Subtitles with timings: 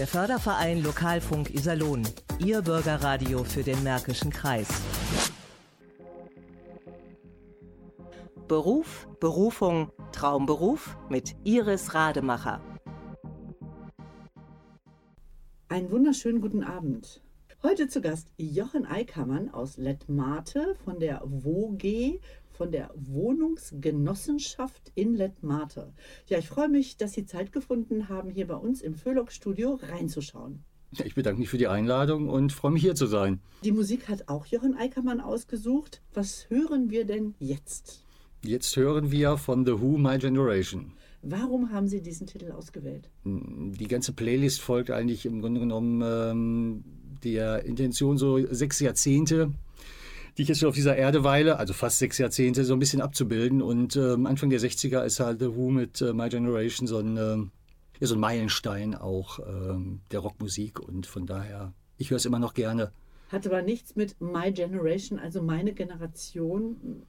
[0.00, 2.08] Der Förderverein Lokalfunk Iserlohn.
[2.38, 4.66] Ihr Bürgerradio für den Märkischen Kreis.
[8.48, 12.62] Beruf, Berufung, Traumberuf mit Iris Rademacher.
[15.68, 17.22] Einen wunderschönen guten Abend.
[17.62, 21.82] Heute zu Gast Jochen Eikammern aus Lettmate von der WOG,
[22.60, 25.94] von der Wohnungsgenossenschaft in Lettmate.
[26.28, 30.62] Ja, ich freue mich, dass Sie Zeit gefunden haben, hier bei uns im Föhlock-Studio reinzuschauen.
[31.02, 33.40] Ich bedanke mich für die Einladung und freue mich hier zu sein.
[33.64, 36.02] Die Musik hat auch Jochen Eickermann ausgesucht.
[36.12, 38.04] Was hören wir denn jetzt?
[38.44, 40.92] Jetzt hören wir von The Who My Generation.
[41.22, 43.08] Warum haben Sie diesen Titel ausgewählt?
[43.24, 46.84] Die ganze Playlist folgt eigentlich im Grunde genommen ähm,
[47.24, 49.54] der Intention, so sechs Jahrzehnte,
[50.36, 53.00] die ich jetzt schon auf dieser Erde weile, also fast sechs Jahrzehnte, so ein bisschen
[53.00, 53.62] abzubilden.
[53.62, 57.16] Und ähm, Anfang der 60er ist halt The Who mit äh, My Generation so ein,
[57.16, 57.36] äh,
[58.00, 60.80] ja, so ein Meilenstein auch ähm, der Rockmusik.
[60.80, 62.92] Und von daher, ich höre es immer noch gerne.
[63.30, 67.04] Hat aber nichts mit My Generation, also meine Generation,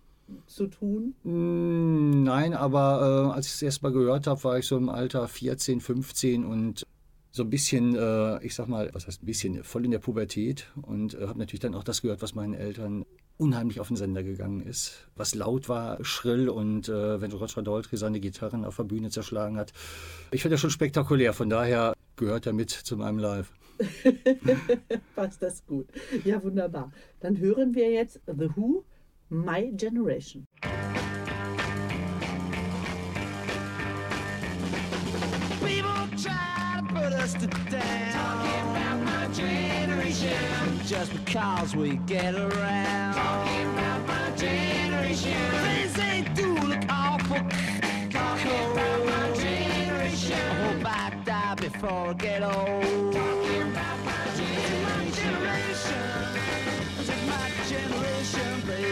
[0.48, 1.14] zu tun?
[1.24, 4.90] Mm, nein, aber äh, als ich es erst mal gehört habe, war ich so im
[4.90, 6.86] Alter 14, 15 und
[7.32, 10.68] so ein bisschen, äh, ich sag mal, was heißt ein bisschen, voll in der Pubertät
[10.82, 13.06] und äh, habe natürlich dann auch das gehört, was meinen Eltern
[13.38, 15.08] unheimlich auf den Sender gegangen ist.
[15.16, 19.58] Was laut war, schrill und äh, wenn Roger Daltrey seine Gitarren auf der Bühne zerschlagen
[19.58, 19.72] hat.
[20.32, 23.52] Ich finde das schon spektakulär, von daher gehört er mit zu meinem Live.
[25.16, 25.88] Passt das gut.
[26.24, 26.92] Ja, wunderbar.
[27.20, 28.84] Dann hören wir jetzt The Who
[29.30, 30.46] My Generation.
[37.40, 38.12] Put down.
[38.12, 40.80] Talking about my generation.
[40.86, 43.14] Just because we get around.
[43.14, 45.38] Talking about my generation.
[45.66, 47.38] Things they do look awful.
[48.10, 50.34] Talking about my generation.
[50.34, 53.14] I hope I die before I get old.
[53.14, 54.26] Talking about my
[55.20, 56.04] generation.
[57.00, 58.92] Is my generation, baby.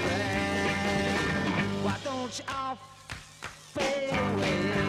[1.84, 2.78] Why don't you all
[3.74, 4.88] fade away?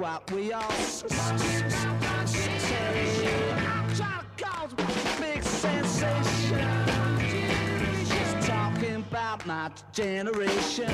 [0.00, 1.08] What we all say.
[3.94, 6.68] Trying to cause a big sensation.
[8.06, 10.86] Just talking about my generation.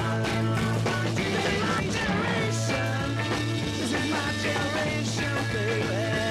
[1.14, 3.16] This is my generation.
[3.78, 6.25] This is my generation, baby.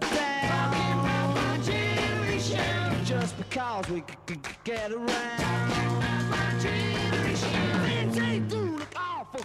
[0.00, 0.48] To down.
[0.48, 3.04] Talking about my generation.
[3.04, 5.08] Just because we c- c- c- get around.
[6.30, 7.80] My generation.
[7.86, 9.44] Things they do look awful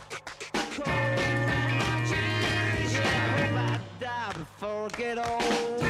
[0.75, 0.87] cold.
[0.87, 3.03] My generation.
[3.03, 5.80] I hope I die before I get old.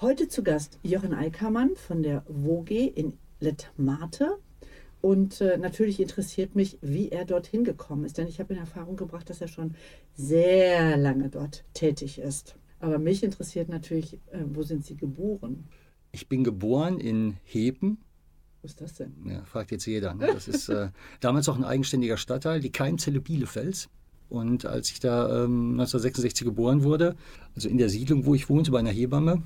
[0.00, 4.38] Heute zu Gast Jochen Eikammern von der WOG in Lettmate.
[5.00, 8.96] Und äh, natürlich interessiert mich, wie er dorthin gekommen ist, denn ich habe in Erfahrung
[8.96, 9.74] gebracht, dass er schon
[10.14, 12.56] sehr lange dort tätig ist.
[12.80, 15.68] Aber mich interessiert natürlich, äh, wo sind Sie geboren?
[16.10, 17.98] Ich bin geboren in Hepen.
[18.62, 19.14] Wo ist das denn?
[19.24, 20.14] Ja, fragt jetzt jeder.
[20.14, 20.26] Ne?
[20.32, 20.88] Das ist äh,
[21.20, 23.88] damals auch ein eigenständiger Stadtteil, die Keimzelle Bielefelds.
[24.28, 27.16] Und als ich da ähm, 1966 geboren wurde,
[27.54, 29.42] also in der Siedlung, wo ich wohnte, bei einer Hebamme,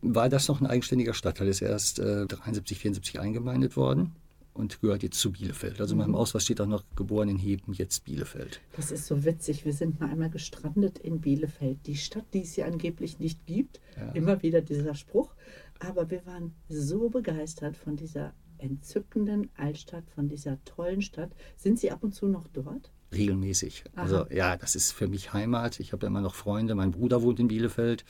[0.00, 1.48] war das noch ein eigenständiger Stadtteil.
[1.48, 4.12] Ist erst äh, 73, 74 eingemeindet worden
[4.54, 5.80] und gehört jetzt zu Bielefeld.
[5.80, 8.60] Also in meinem Ausweis steht auch noch geboren in Heben, jetzt Bielefeld.
[8.76, 9.64] Das ist so witzig.
[9.64, 13.80] Wir sind mal einmal gestrandet in Bielefeld, die Stadt, die es hier angeblich nicht gibt.
[13.96, 14.12] Ja.
[14.12, 15.34] Immer wieder dieser Spruch.
[15.80, 21.32] Aber wir waren so begeistert von dieser entzückenden Altstadt, von dieser tollen Stadt.
[21.56, 22.92] Sind Sie ab und zu noch dort?
[23.12, 23.84] Regelmäßig.
[23.94, 24.02] Aha.
[24.02, 25.80] Also ja, das ist für mich Heimat.
[25.80, 26.74] Ich habe ja immer noch Freunde.
[26.74, 28.04] Mein Bruder wohnt in Bielefeld.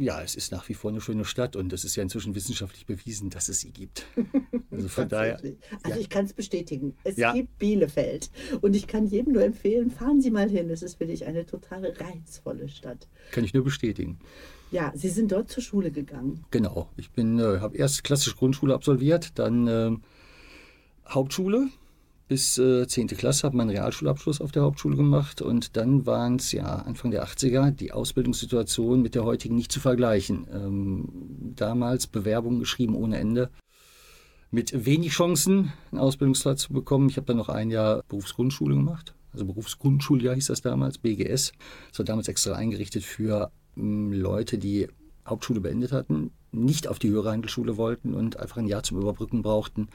[0.00, 2.86] Ja, es ist nach wie vor eine schöne Stadt und es ist ja inzwischen wissenschaftlich
[2.86, 4.06] bewiesen, dass es sie gibt.
[4.70, 5.34] Also von daher.
[5.34, 5.54] Also
[5.88, 5.96] ja.
[5.98, 6.96] ich kann es bestätigen.
[7.04, 7.34] Es Ja.
[7.34, 8.30] gibt Bielefeld.
[8.62, 10.70] Und ich kann jedem nur empfehlen, fahren Sie mal hin.
[10.70, 13.08] Es ist wirklich eine total reizvolle Stadt.
[13.30, 14.18] kann ich nur bestätigen.
[14.70, 16.44] Ja, Sie sind dort zur Schule gegangen.
[16.50, 16.88] Genau.
[16.96, 20.02] Ich bin, äh, habe erst klassische Grundschule absolviert, dann ähm,
[21.08, 21.68] Hauptschule
[22.30, 23.08] bis äh, 10.
[23.08, 27.26] Klasse, habe meinen Realschulabschluss auf der Hauptschule gemacht und dann waren es ja Anfang der
[27.26, 30.46] 80er die Ausbildungssituation mit der heutigen nicht zu vergleichen.
[30.52, 31.08] Ähm,
[31.56, 33.50] damals Bewerbungen geschrieben ohne Ende.
[34.52, 37.08] Mit wenig Chancen, einen Ausbildungsplatz zu bekommen.
[37.08, 39.12] Ich habe dann noch ein Jahr Berufsgrundschule gemacht.
[39.32, 41.50] Also Berufsgrundschuljahr hieß das damals, BGS.
[41.90, 44.86] Das war damals extra eingerichtet für ähm, Leute, die
[45.26, 49.42] Hauptschule beendet hatten, nicht auf die höhere Handelsschule wollten und einfach ein Jahr zum Überbrücken
[49.42, 49.88] brauchten.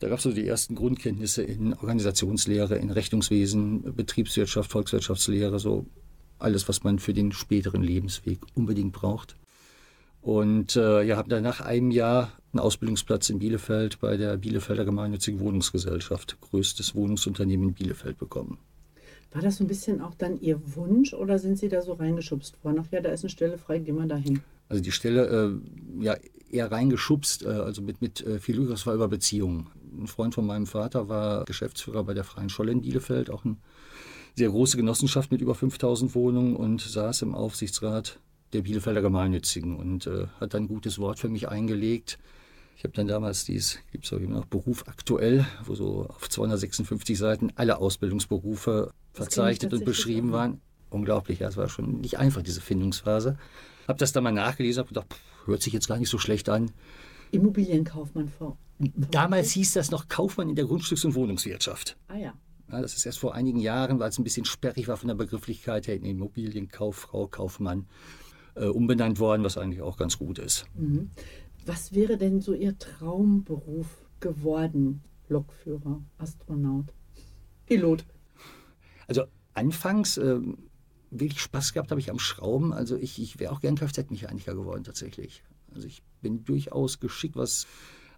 [0.00, 5.86] Da gab es so die ersten Grundkenntnisse in Organisationslehre, in Rechnungswesen, Betriebswirtschaft, Volkswirtschaftslehre, so
[6.38, 9.36] alles, was man für den späteren Lebensweg unbedingt braucht.
[10.22, 14.86] Und äh, ja, habe dann nach einem Jahr einen Ausbildungsplatz in Bielefeld bei der Bielefelder
[14.86, 18.58] Gemeinnützigen Wohnungsgesellschaft, größtes Wohnungsunternehmen in Bielefeld bekommen.
[19.32, 22.64] War das so ein bisschen auch dann Ihr Wunsch oder sind Sie da so reingeschubst
[22.64, 22.82] worden?
[22.82, 24.40] Ach ja, da ist eine Stelle frei, gehen wir dahin.
[24.68, 25.26] Also die Stelle
[26.00, 26.16] äh, ja
[26.50, 29.68] eher reingeschubst, äh, also mit, mit äh, viel Glück, das war über Beziehungen.
[29.98, 33.56] Ein Freund von meinem Vater war Geschäftsführer bei der Freien Scholle in Bielefeld, auch eine
[34.36, 38.18] sehr große Genossenschaft mit über 5000 Wohnungen und saß im Aufsichtsrat
[38.52, 42.18] der Bielefelder Gemeinnützigen und äh, hat dann ein gutes Wort für mich eingelegt.
[42.76, 46.28] Ich habe dann damals dieses, gibt es auch immer noch Beruf aktuell, wo so auf
[46.28, 50.34] 256 Seiten alle Ausbildungsberufe Das verzeichnet und beschrieben auch.
[50.34, 50.60] waren.
[50.88, 53.36] Unglaublich, ja, es war schon nicht einfach, diese Findungsphase.
[53.86, 56.48] Habe das dann mal nachgelesen, habe gedacht, pff, hört sich jetzt gar nicht so schlecht
[56.48, 56.70] an.
[57.30, 58.56] Immobilienkaufmann vor.
[59.10, 61.98] Damals hieß das noch Kaufmann in der Grundstücks- und Wohnungswirtschaft.
[62.08, 62.34] Ah ja.
[62.72, 65.16] Ja, das ist erst vor einigen Jahren, weil es ein bisschen sperrig war von der
[65.16, 67.86] Begrifflichkeit her, in Immobilienkauffrau, Kaufmann
[68.54, 70.66] äh, umbenannt worden, was eigentlich auch ganz gut ist.
[71.66, 73.86] Was wäre denn so Ihr Traumberuf
[74.20, 75.02] geworden?
[75.28, 76.86] Lokführer, Astronaut,
[77.66, 78.04] Pilot.
[79.06, 79.24] Also
[79.54, 80.40] anfangs äh,
[81.10, 82.72] wirklich Spaß gehabt habe ich am Schrauben.
[82.72, 85.42] Also ich, ich wäre auch gern Kfz-Mechaniker geworden tatsächlich.
[85.74, 87.66] Also ich bin durchaus geschickt, was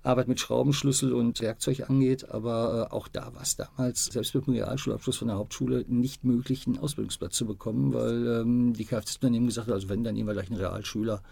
[0.02, 4.46] Arbeit mit Schraubenschlüssel und Werkzeug angeht, aber äh, auch da war es damals, selbst mit
[4.46, 9.46] dem Realschulabschluss von der Hauptschule, nicht möglich, einen Ausbildungsplatz zu bekommen, weil ähm, die Kfz-Unternehmen
[9.46, 11.22] gesagt haben, also wenn, dann nehmen wir gleich einen Realschüler.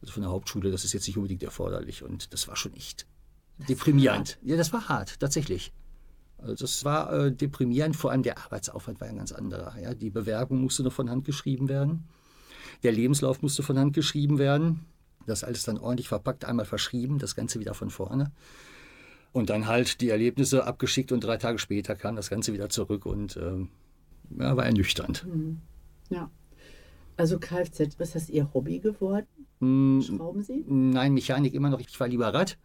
[0.00, 2.02] Also von der Hauptschule, das ist jetzt nicht unbedingt erforderlich.
[2.02, 3.06] Und das war schon echt
[3.68, 4.38] deprimierend.
[4.42, 5.72] Ja, das war hart, tatsächlich.
[6.38, 9.78] Also das war äh, deprimierend, vor allem der Arbeitsaufwand war ein ganz anderer.
[9.78, 9.94] Ja?
[9.94, 12.08] Die Bewerbung musste noch von Hand geschrieben werden.
[12.82, 14.86] Der Lebenslauf musste von Hand geschrieben werden.
[15.30, 18.32] Das alles dann ordentlich verpackt, einmal verschrieben, das Ganze wieder von vorne.
[19.32, 23.06] Und dann halt die Erlebnisse abgeschickt und drei Tage später kam das Ganze wieder zurück
[23.06, 23.68] und ähm,
[24.38, 25.26] ja, war ernüchternd.
[26.10, 26.30] Ja.
[27.16, 29.26] Also Kfz, ist das Ihr Hobby geworden?
[29.60, 30.64] Hm, Schrauben Sie?
[30.66, 31.80] Nein, Mechanik immer noch.
[31.80, 32.58] Ich fahre lieber Rad.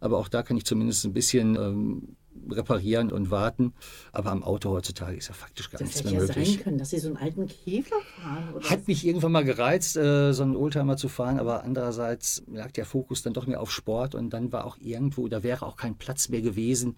[0.00, 2.16] Aber auch da kann ich zumindest ein bisschen ähm,
[2.50, 3.74] reparieren und warten.
[4.12, 6.54] Aber am Auto heutzutage ist ja faktisch gar Das nichts hätte mehr ja möglich.
[6.54, 8.54] sein können, dass Sie so einen alten Käfer fahren.
[8.68, 12.86] Hat mich irgendwann mal gereizt, äh, so einen Oldtimer zu fahren, aber andererseits lag der
[12.86, 15.96] Fokus dann doch mehr auf Sport und dann war auch irgendwo, da wäre auch kein
[15.96, 16.94] Platz mehr gewesen,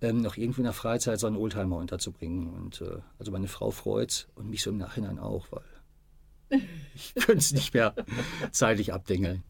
[0.00, 2.48] ähm, noch irgendwo in der Freizeit so einen Oldtimer unterzubringen.
[2.48, 6.60] Und äh, also meine Frau freut und mich so im Nachhinein auch, weil
[6.94, 7.94] ich könnte es nicht mehr
[8.50, 9.42] zeitlich abdengeln.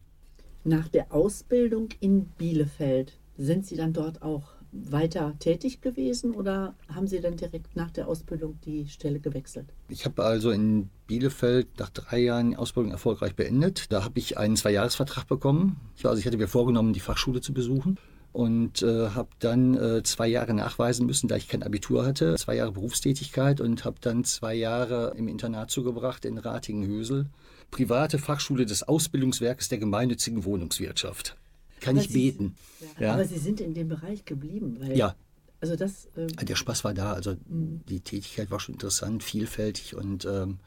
[0.63, 7.07] Nach der Ausbildung in Bielefeld, sind Sie dann dort auch weiter tätig gewesen oder haben
[7.07, 9.67] Sie dann direkt nach der Ausbildung die Stelle gewechselt?
[9.89, 13.91] Ich habe also in Bielefeld nach drei Jahren die Ausbildung erfolgreich beendet.
[13.91, 15.79] Da habe ich einen Zweijahresvertrag bekommen.
[15.95, 17.97] Ich, also ich hatte mir vorgenommen, die Fachschule zu besuchen
[18.31, 22.55] und äh, habe dann äh, zwei Jahre nachweisen müssen, da ich kein Abitur hatte, zwei
[22.55, 27.27] Jahre Berufstätigkeit und habe dann zwei Jahre im Internat zugebracht in Ratingen-Hösel.
[27.73, 31.35] Private Fachschule des Ausbildungswerkes der gemeinnützigen Wohnungswirtschaft.
[31.79, 32.55] kann Aber ich Sie- beten.
[32.97, 33.07] Ja.
[33.07, 33.13] Ja.
[33.15, 34.77] Aber Sie sind in dem Bereich geblieben.
[34.79, 35.15] Weil, Ja,
[35.59, 37.13] Also das, ähm, der Spaß war da.
[37.13, 37.81] Also Mhm.
[37.89, 40.59] die Tätigkeit war schon interessant, vielfältig und ähm,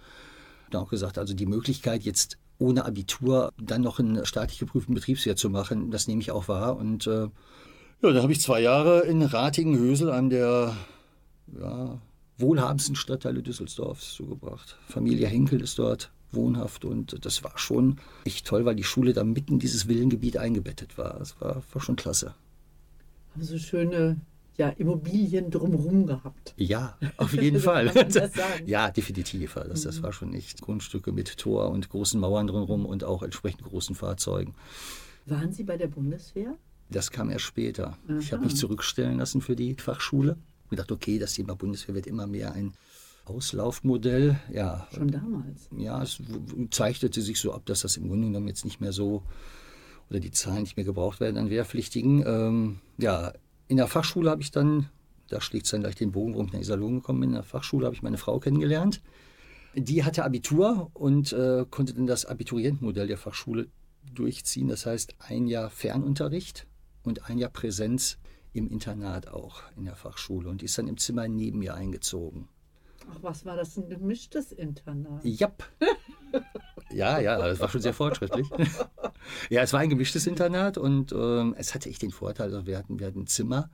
[0.71, 5.39] dann auch gesagt, also die Möglichkeit jetzt ohne Abitur dann noch einen staatlich geprüften Betriebswirt
[5.39, 6.77] zu machen, das nehme ich auch wahr.
[6.77, 7.29] Und äh,
[8.03, 10.75] ja, da habe ich zwei Jahre in Ratingen-Hösel an der
[11.59, 11.99] ja,
[12.39, 14.77] wohlhabendsten Stadtteile Düsseldorfs zugebracht.
[14.89, 19.25] Familie Henkel ist dort wohnhaft und das war schon echt toll, weil die Schule da
[19.25, 21.19] mitten in dieses Villengebiet eingebettet war.
[21.19, 22.35] Das war, war schon klasse.
[23.35, 24.21] haben so schöne
[24.59, 26.55] ja, Immobilien drumherum gehabt.
[26.57, 27.93] Ja, auf jeden Fall.
[28.67, 29.55] Ja, definitiv.
[29.55, 33.63] Das, das war schon echt Grundstücke mit Tor und großen Mauern drumherum und auch entsprechend
[33.63, 34.55] großen Fahrzeugen.
[35.27, 36.57] Waren Sie bei der Bundeswehr?
[36.89, 37.99] Das kam erst später.
[38.21, 38.37] Ich Aha.
[38.37, 40.37] habe mich zurückstellen lassen für die Fachschule.
[40.65, 42.73] Ich gedacht, okay, das Thema Bundeswehr wird immer mehr ein
[43.27, 44.39] Auslaufmodell.
[44.53, 45.69] Ja, Schon damals.
[45.77, 46.21] ja, es
[46.71, 49.23] zeichnete sich so ab, dass das im Grunde genommen jetzt nicht mehr so
[50.09, 52.25] oder die Zahlen nicht mehr gebraucht werden an Wehrpflichtigen.
[52.27, 53.33] Ähm, ja,
[53.69, 54.89] in der Fachschule habe ich dann,
[55.29, 57.31] da schlägt es dann gleich den Bogen, warum ich nach Iserlohn gekommen bin.
[57.31, 59.03] In der Fachschule habe ich meine Frau kennengelernt.
[59.75, 63.69] Die hatte Abitur und äh, konnte dann das Abiturientenmodell der Fachschule
[64.15, 64.69] durchziehen.
[64.69, 66.67] Das heißt, ein Jahr Fernunterricht
[67.03, 68.19] und ein Jahr Präsenz
[68.53, 70.49] im Internat auch in der Fachschule.
[70.49, 72.49] Und die ist dann im Zimmer neben mir eingezogen.
[73.11, 73.77] Ach, was war das?
[73.77, 75.25] Ein gemischtes Internat?
[75.25, 75.65] Japp.
[76.93, 78.49] Ja, ja, das war schon sehr fortschrittlich.
[79.51, 82.79] Ja, es war ein gemischtes Internat und ähm, es hatte echt den Vorteil, also wir
[82.79, 83.71] hatten, wir hatten ein Zimmer,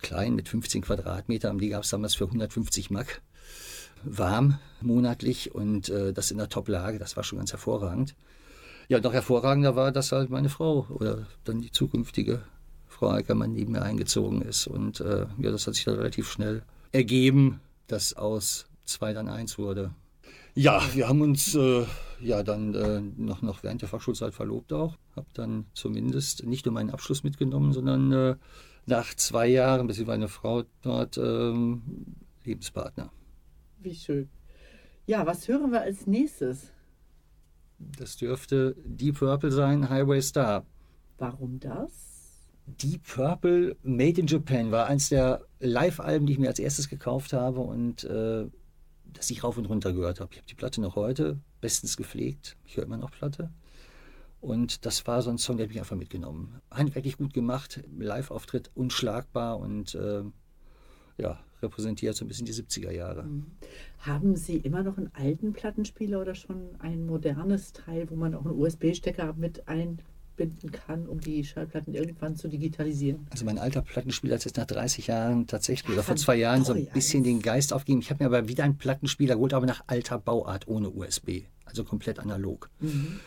[0.00, 3.22] klein mit 15 Quadratmetern, die gab es damals für 150 Mark,
[4.04, 8.14] warm monatlich und äh, das in der Top-Lage, das war schon ganz hervorragend.
[8.88, 12.42] Ja, noch hervorragender war, dass halt meine Frau oder dann die zukünftige
[12.86, 16.62] Frau Eickermann neben mir eingezogen ist und äh, ja, das hat sich dann relativ schnell
[16.92, 17.60] ergeben,
[17.92, 19.94] dass aus zwei dann eins wurde.
[20.54, 21.84] Ja, wir haben uns äh,
[22.20, 24.96] ja dann äh, noch, noch während der Fachschulzeit verlobt auch.
[25.16, 28.36] Habe dann zumindest nicht nur meinen Abschluss mitgenommen, sondern äh,
[28.86, 31.82] nach zwei Jahren, bis meine Frau dort ähm,
[32.44, 33.10] Lebenspartner.
[33.78, 34.28] Wie schön.
[35.06, 36.70] Ja, was hören wir als nächstes?
[37.78, 40.64] Das dürfte Deep Purple sein, Highway Star.
[41.18, 42.12] Warum das?
[42.66, 47.32] Deep Purple Made in Japan war eins der Live-Alben, die ich mir als erstes gekauft
[47.32, 48.46] habe und äh,
[49.12, 50.30] das ich rauf und runter gehört habe.
[50.32, 52.56] Ich habe die Platte noch heute, bestens gepflegt.
[52.64, 53.50] Ich höre immer noch Platte.
[54.40, 56.60] Und das war so ein Song, der hat mich einfach mitgenommen.
[56.70, 60.24] Handwerklich gut gemacht, Live-Auftritt unschlagbar und äh,
[61.16, 63.28] ja, repräsentiert so ein bisschen die 70er Jahre.
[63.98, 68.44] Haben Sie immer noch einen alten Plattenspieler oder schon ein modernes Teil, wo man auch
[68.44, 69.68] einen USB-Stecker mit
[70.32, 73.26] einbinden kann, um die Schallplatten irgendwann zu digitalisieren?
[73.30, 76.72] Also mein alter Plattenspieler hat jetzt nach 30 Jahren tatsächlich, oder vor zwei Jahren, so
[76.72, 78.00] ein bisschen den Geist aufgegeben.
[78.00, 81.42] Ich habe mir aber wieder einen Plattenspieler geholt, aber nach alter Bauart ohne USB.
[81.64, 82.70] Also komplett analog.
[82.80, 83.20] Mhm.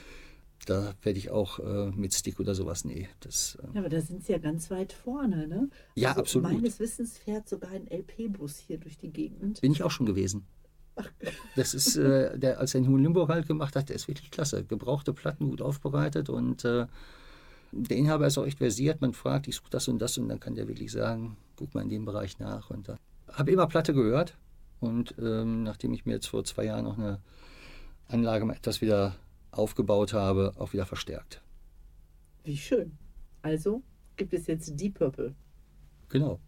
[0.65, 3.07] Da werde ich auch äh, mit Stick oder sowas, nee.
[3.19, 5.69] Das, äh, Ja, aber da sind Sie ja ganz weit vorne, ne?
[5.93, 6.51] Ja, also absolut.
[6.51, 9.61] Meines Wissens fährt sogar ein LP-Bus hier durch die Gegend.
[9.61, 10.47] bin ich auch schon gewesen.
[11.55, 14.31] Das ist, äh, der, als er in Hohen Limburg halt gemacht hat, der ist wirklich
[14.31, 14.63] klasse.
[14.63, 16.87] Gebrauchte Platten gut aufbereitet und äh,
[17.71, 19.01] der Inhaber ist auch echt versiert.
[19.01, 21.81] Man fragt, ich suche das und das und dann kann der wirklich sagen, guck mal
[21.81, 22.69] in dem Bereich nach.
[22.69, 22.97] Und da
[23.31, 24.37] habe immer Platte gehört
[24.79, 27.19] und ähm, nachdem ich mir jetzt vor zwei Jahren noch eine
[28.07, 29.15] Anlage mal etwas wieder
[29.51, 31.41] aufgebaut habe, auch wieder verstärkt.
[32.43, 32.97] Wie schön.
[33.41, 33.81] Also
[34.15, 35.35] gibt es jetzt Deep Purple.
[36.09, 36.39] Genau.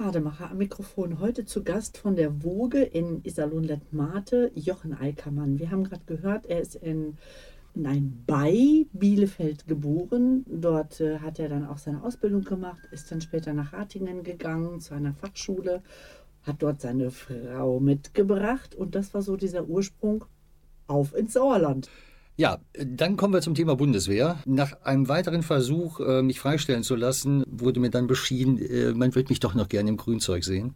[0.00, 5.58] Rademacher am Mikrofon heute zu Gast von der Woge in Iserlohn-Lettmate, Jochen Eickermann.
[5.58, 7.18] Wir haben gerade gehört, er ist in,
[7.74, 10.46] nein, bei Bielefeld geboren.
[10.48, 14.80] Dort äh, hat er dann auch seine Ausbildung gemacht, ist dann später nach Ratingen gegangen
[14.80, 15.82] zu einer Fachschule,
[16.44, 20.24] hat dort seine Frau mitgebracht und das war so dieser Ursprung
[20.86, 21.90] auf ins Sauerland.
[22.36, 24.38] Ja, dann kommen wir zum Thema Bundeswehr.
[24.46, 29.14] Nach einem weiteren Versuch, äh, mich freistellen zu lassen, wurde mir dann beschieden, äh, man
[29.14, 30.74] würde mich doch noch gerne im Grünzeug sehen.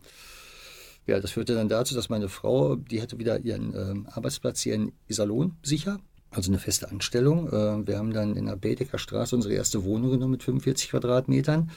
[1.06, 4.74] Ja, das führte dann dazu, dass meine Frau, die hatte wieder ihren ähm, Arbeitsplatz hier
[4.74, 7.48] in Iserlohn sicher, also eine feste Anstellung.
[7.48, 11.70] Äh, wir haben dann in der Bedecker Straße unsere erste Wohnung genommen mit 45 Quadratmetern.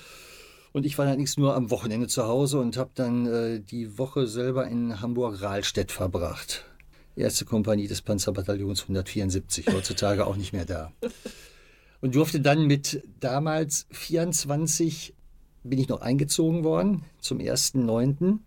[0.74, 4.68] Und ich war allerdings nur am Wochenende zu Hause und habe dann die Woche selber
[4.68, 6.66] in Hamburg-Rahlstedt verbracht
[7.18, 10.92] erste Kompanie des Panzerbataillons 174, heutzutage auch nicht mehr da.
[12.02, 15.14] Und durfte dann mit damals 24
[15.64, 18.40] bin ich noch eingezogen worden zum 1.9.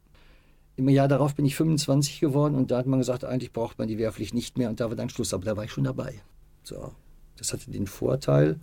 [0.77, 3.89] Im Jahr darauf bin ich 25 geworden und da hat man gesagt, eigentlich braucht man
[3.89, 5.35] die Wehrpflicht nicht mehr und da war dann Schluss.
[5.35, 6.23] Aber da war ich schon dabei.
[6.63, 6.93] So,
[7.37, 8.61] das hatte den Vorteil,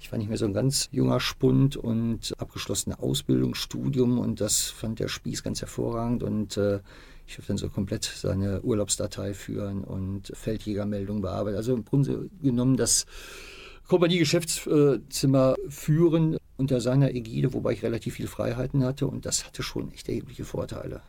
[0.00, 4.62] ich war nicht mehr so ein ganz junger Spund und abgeschlossene Ausbildung, Studium und das
[4.62, 6.80] fand der Spieß ganz hervorragend und äh,
[7.26, 11.56] ich habe dann so komplett seine Urlaubsdatei führen und Feldjägermeldungen bearbeiten.
[11.56, 13.06] Also im Grunde genommen das
[13.86, 19.92] Kompanie-Geschäftszimmer führen unter seiner Ägide, wobei ich relativ viel Freiheiten hatte und das hatte schon
[19.92, 21.02] echt erhebliche Vorteile.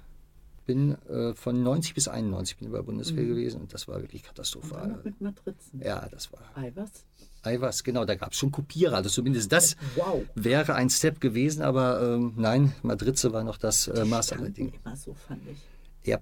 [0.65, 3.30] Bin äh, von 90 bis 91 bin ich bei der Bundeswehr mhm.
[3.30, 4.99] gewesen und das war wirklich katastrophal.
[5.04, 5.82] Mit Matrizen.
[5.82, 6.41] Ja, das war.
[6.56, 7.06] Eiweiß?
[7.43, 8.97] Eiweiß, genau, da gab es schon Kopierer.
[8.97, 10.23] Also zumindest das wow.
[10.36, 14.71] wäre ein Step gewesen, aber ähm, nein, Matrize war noch das äh, Maß aller Dinge.
[14.84, 15.58] immer so, fand ich.
[16.08, 16.19] Ja,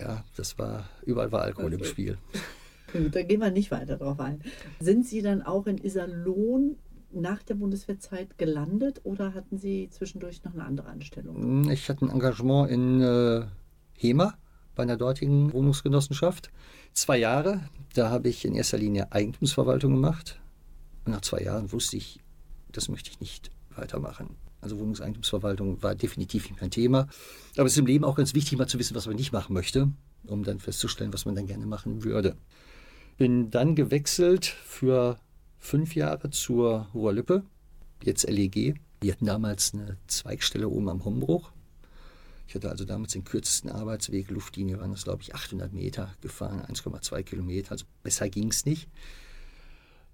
[0.00, 1.82] ja, das war, überall war Alkohol okay.
[1.82, 2.18] im Spiel.
[2.92, 4.42] Gut, da gehen wir nicht weiter drauf ein.
[4.80, 6.76] Sind Sie dann auch in Iserlohn
[7.12, 11.36] nach der Bundeswehrzeit gelandet oder hatten Sie zwischendurch noch eine andere Anstellung?
[11.36, 13.44] Hm, ich hatte ein Engagement in äh,
[13.94, 14.34] HEMA
[14.80, 16.50] bei einer dortigen Wohnungsgenossenschaft.
[16.94, 17.60] Zwei Jahre.
[17.92, 20.40] Da habe ich in erster Linie Eigentumsverwaltung gemacht.
[21.04, 22.20] Und nach zwei Jahren wusste ich,
[22.72, 24.36] das möchte ich nicht weitermachen.
[24.62, 27.08] Also Wohnungseigentumsverwaltung war definitiv nicht mein Thema.
[27.58, 29.52] Aber es ist im Leben auch ganz wichtig, mal zu wissen, was man nicht machen
[29.52, 29.92] möchte,
[30.26, 32.36] um dann festzustellen, was man dann gerne machen würde.
[33.18, 35.18] Bin dann gewechselt für
[35.58, 37.42] fünf Jahre zur Hoher Lippe,
[38.02, 38.80] jetzt LEG.
[39.02, 41.52] Die hatten damals eine Zweigstelle oben am Hombruch.
[42.50, 46.64] Ich hatte also damals den kürzesten Arbeitsweg, Luftlinie waren das, glaube ich, 800 Meter gefahren,
[46.68, 48.88] 1,2 Kilometer, also besser ging es nicht.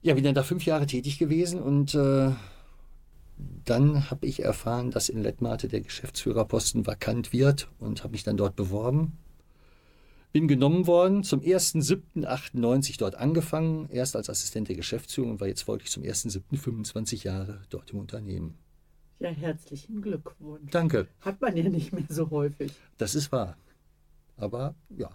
[0.03, 2.33] Ja, bin dann da fünf Jahre tätig gewesen und äh,
[3.65, 8.37] dann habe ich erfahren, dass in Lettmate der Geschäftsführerposten vakant wird und habe mich dann
[8.37, 9.17] dort beworben.
[10.35, 15.63] Bin genommen worden, zum 1.7.98 dort angefangen, erst als Assistent der Geschäftsführung und war jetzt
[15.63, 18.59] folglich zum 1.7.25 Jahre dort im Unternehmen.
[19.19, 20.71] Ja, herzlichen Glückwunsch.
[20.71, 21.09] Danke.
[21.21, 22.73] Hat man ja nicht mehr so häufig.
[22.99, 23.57] Das ist wahr.
[24.37, 25.11] Aber ja,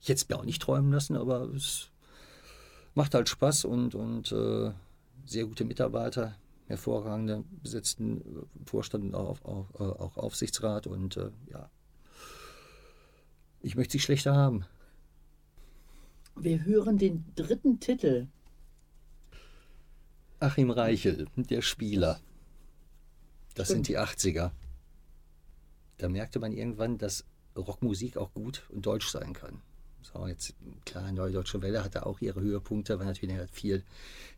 [0.00, 1.90] ich hätte es mir auch nicht träumen lassen, aber es
[2.94, 4.72] macht halt Spaß und, und äh,
[5.26, 8.24] sehr gute Mitarbeiter hervorragende besetzten äh,
[8.64, 11.68] Vorstand und auch, auch, äh, auch Aufsichtsrat und äh, ja,
[13.60, 14.64] ich möchte sie schlechter haben.
[16.36, 18.28] Wir hören den dritten Titel.
[20.38, 22.20] Achim Reichel, der Spieler.
[23.54, 23.86] Das Stimmt.
[23.86, 24.50] sind die 80er.
[25.98, 27.24] Da merkte man irgendwann, dass
[27.56, 29.60] Rockmusik auch gut und deutsch sein kann.
[30.02, 30.54] So, jetzt,
[30.86, 33.84] klar, Neue Deutsche Welle hatte auch ihre Höhepunkte, war natürlich viel,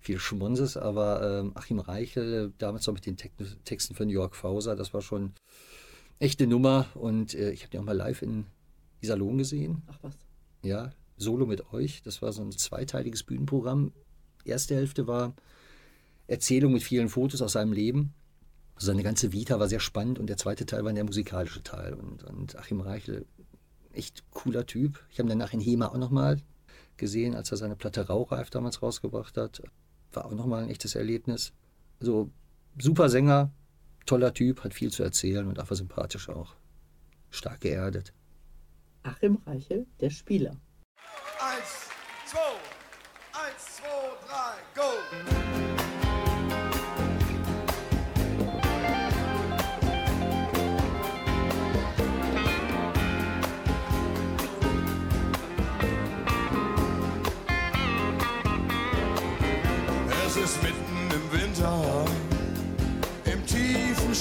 [0.01, 4.93] viel Schmunzes, aber ähm, Achim Reichel, damals noch mit den Texten von Jörg Fauser, das
[4.93, 5.33] war schon
[6.19, 8.47] echte Nummer und äh, ich habe die auch mal live in
[9.01, 9.83] Iserlohn gesehen.
[9.87, 10.15] Ach was.
[10.63, 13.93] Ja, Solo mit euch, das war so ein zweiteiliges Bühnenprogramm.
[14.45, 15.35] Erste Hälfte war
[16.27, 18.13] Erzählung mit vielen Fotos aus seinem Leben.
[18.75, 21.95] Also seine ganze Vita war sehr spannend und der zweite Teil war der musikalische Teil.
[21.95, 23.27] Und, und Achim Reichel
[23.93, 25.05] echt cooler Typ.
[25.11, 26.39] Ich habe ihn danach in Hema auch nochmal
[26.97, 29.63] gesehen, als er seine Platte Raureif damals rausgebracht hat.
[30.13, 31.53] War auch nochmal ein echtes Erlebnis.
[32.01, 32.31] Also
[32.79, 33.53] super Sänger,
[34.07, 36.55] toller Typ, hat viel zu erzählen und einfach sympathisch auch.
[37.31, 38.13] Stark geerdet.
[39.03, 40.57] Achim Reichel, der Spieler.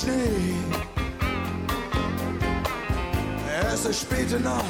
[0.01, 0.55] Schnee.
[3.71, 4.65] Es ist späte Nacht,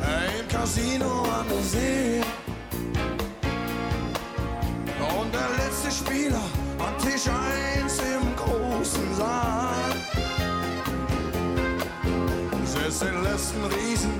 [0.00, 2.22] ein Casino an der See.
[4.98, 6.46] Und der letzte Spieler
[6.78, 9.96] an Tisch 1 im großen Saal
[12.88, 14.14] es den letzten Riesen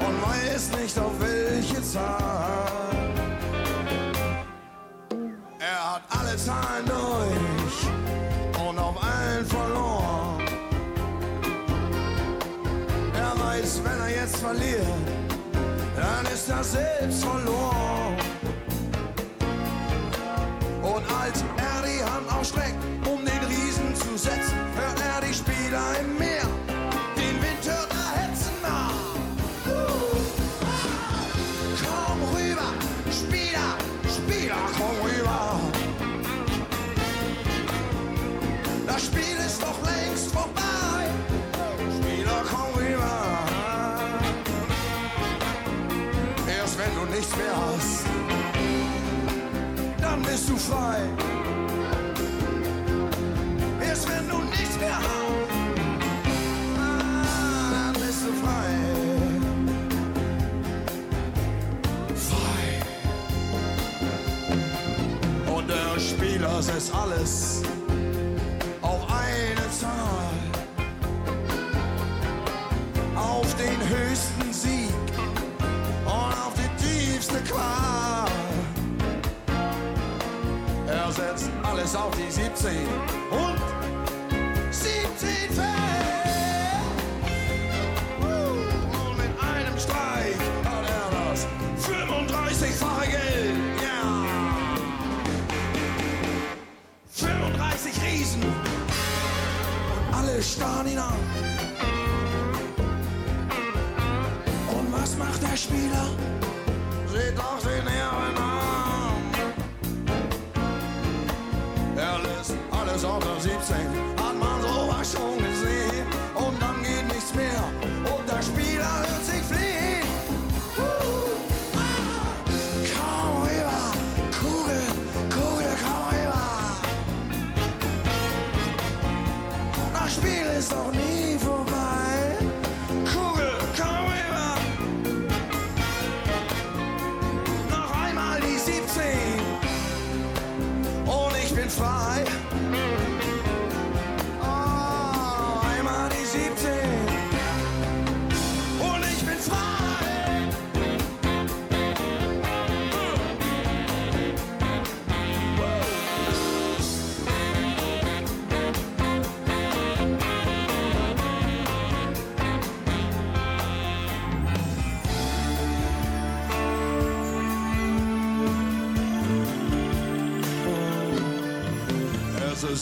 [0.00, 2.66] und weiß nicht auf welche Zahl.
[5.58, 7.43] Er hat alle Zahlen durch
[14.24, 14.80] jetzt verliert,
[15.96, 18.03] dann ist er selbst verloren.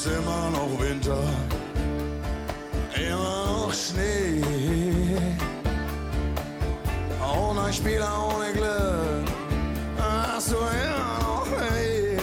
[0.05, 1.23] Ist immer noch Winter,
[2.95, 4.43] immer noch Schnee.
[7.65, 9.27] Ein Spieler ohne Glück,
[9.99, 12.19] hast du immer noch weh.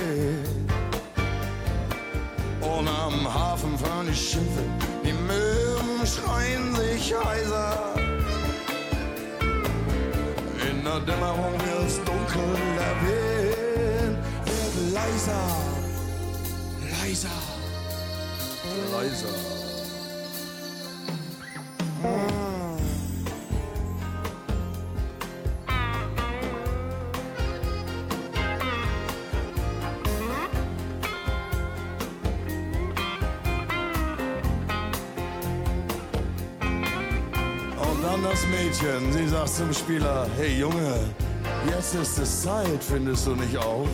[2.62, 4.63] Und am Hafen fahren die Schiffe,
[5.04, 7.96] die Möwen schreien sich heiser.
[10.70, 15.68] In der Dämmerung wird's dunkel, der Wind wird leiser,
[18.92, 19.28] leiser.
[37.82, 41.00] Und dann das Mädchen, sie sagt zum Spieler, hey Junge,
[41.70, 43.88] jetzt ist es Zeit, findest du nicht auch?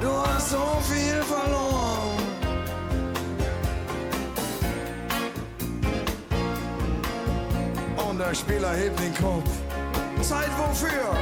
[0.00, 1.19] Du hast so viel
[8.50, 9.48] Spieler hebt den Kopf.
[10.22, 11.14] Zeit wofür?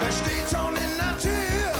[0.00, 1.72] Er steht schon in der Tür.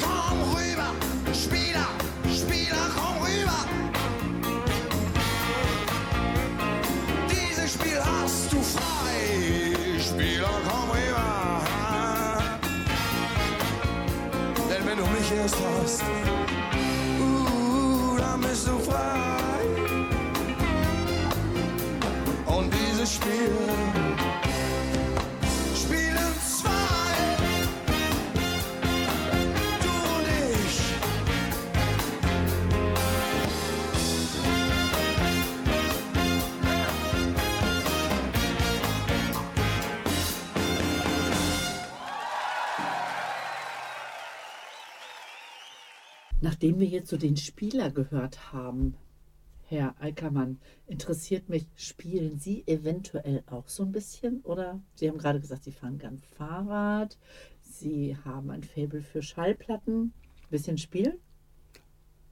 [0.00, 0.90] Komm rüber,
[1.34, 1.88] Spieler,
[2.34, 3.60] Spieler, komm rüber.
[7.28, 10.00] Dieses Spiel hast du frei.
[10.00, 11.60] Spieler, komm rüber.
[14.70, 16.02] Denn wenn du mich erst hast,
[46.44, 48.94] Nachdem wir jetzt so den Spieler gehört haben,
[49.74, 54.40] Herr Eickermann, interessiert mich, spielen Sie eventuell auch so ein bisschen?
[54.42, 57.18] Oder Sie haben gerade gesagt, Sie fahren gern Fahrrad,
[57.60, 60.12] Sie haben ein Faible für Schallplatten.
[60.48, 61.14] Bisschen spielen?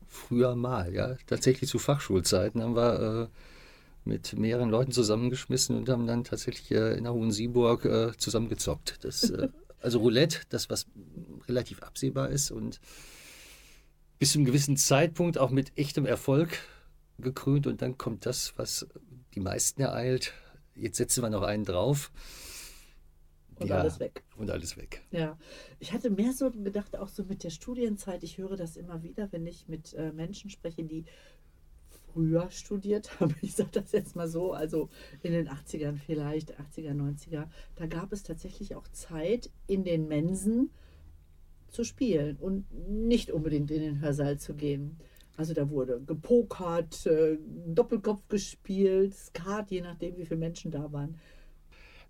[0.07, 1.17] Früher mal, ja.
[1.27, 6.97] Tatsächlich zu Fachschulzeiten haben wir äh, mit mehreren Leuten zusammengeschmissen und haben dann tatsächlich äh,
[6.97, 9.05] in der Hohen Sieburg äh, zusammengezockt.
[9.05, 9.49] Das, äh,
[9.81, 10.87] also Roulette, das was
[11.49, 12.81] relativ absehbar ist und
[14.21, 16.61] bis zu einem gewissen Zeitpunkt auch mit echtem Erfolg
[17.19, 18.87] gekrönt und dann kommt das, was
[19.35, 20.33] die meisten ereilt.
[20.75, 22.11] Jetzt setzen wir noch einen drauf.
[23.57, 24.23] Und alles weg.
[24.37, 25.03] Und alles weg.
[25.11, 25.39] Ja,
[25.79, 28.23] ich hatte mehr so gedacht, auch so mit der Studienzeit.
[28.25, 31.05] Ich höre das immer wieder, wenn ich mit äh, Menschen spreche, die
[32.13, 33.35] früher studiert haben.
[33.43, 34.89] Ich sage das jetzt mal so, also
[35.23, 37.47] in den 80ern vielleicht, 80er, 90er.
[37.77, 40.71] Da gab es tatsächlich auch Zeit in den Mensen
[41.69, 44.99] zu spielen und nicht unbedingt in den Hörsaal zu gehen.
[45.37, 51.19] Also da wurde gepokert, äh, Doppelkopf gespielt, Skat, je nachdem, wie viele Menschen da waren.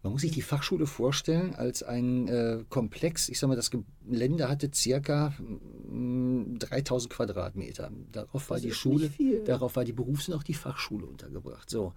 [0.02, 3.28] Man muss sich die Fachschule vorstellen als ein äh, Komplex.
[3.28, 7.90] Ich sage mal, das Gelände hatte circa mm, 3000 Quadratmeter.
[8.10, 9.10] Darauf war Das die Schule,
[9.44, 11.70] darauf war die Berufs- und auch die Fachschule untergebracht.
[11.70, 11.92] So,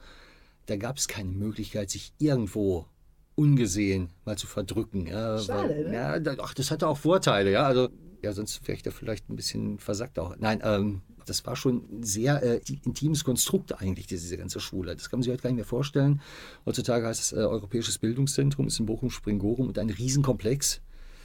[0.68, 2.86] da gab es keine Möglichkeit, sich irgendwo
[3.34, 5.08] ungesehen mal zu verdrücken.
[5.08, 6.24] Ja, Schade, weil, ne?
[6.24, 7.66] ja, ach, das hatte auch Vorteile, ja.
[7.66, 7.90] Also,
[8.22, 10.36] ja, sonst wäre ich da vielleicht ein bisschen versackt auch.
[10.38, 14.96] Nein, ähm, das war schon ein sehr äh, intimes Konstrukt eigentlich, diese, diese ganze Schule.
[14.96, 16.22] Das kann man sich heute gar nicht mehr vorstellen.
[16.66, 20.82] Heutzutage heißt es äh, Europäisches Bildungszentrum, ist in Bochum-Springorum und ein Riesenkomplex,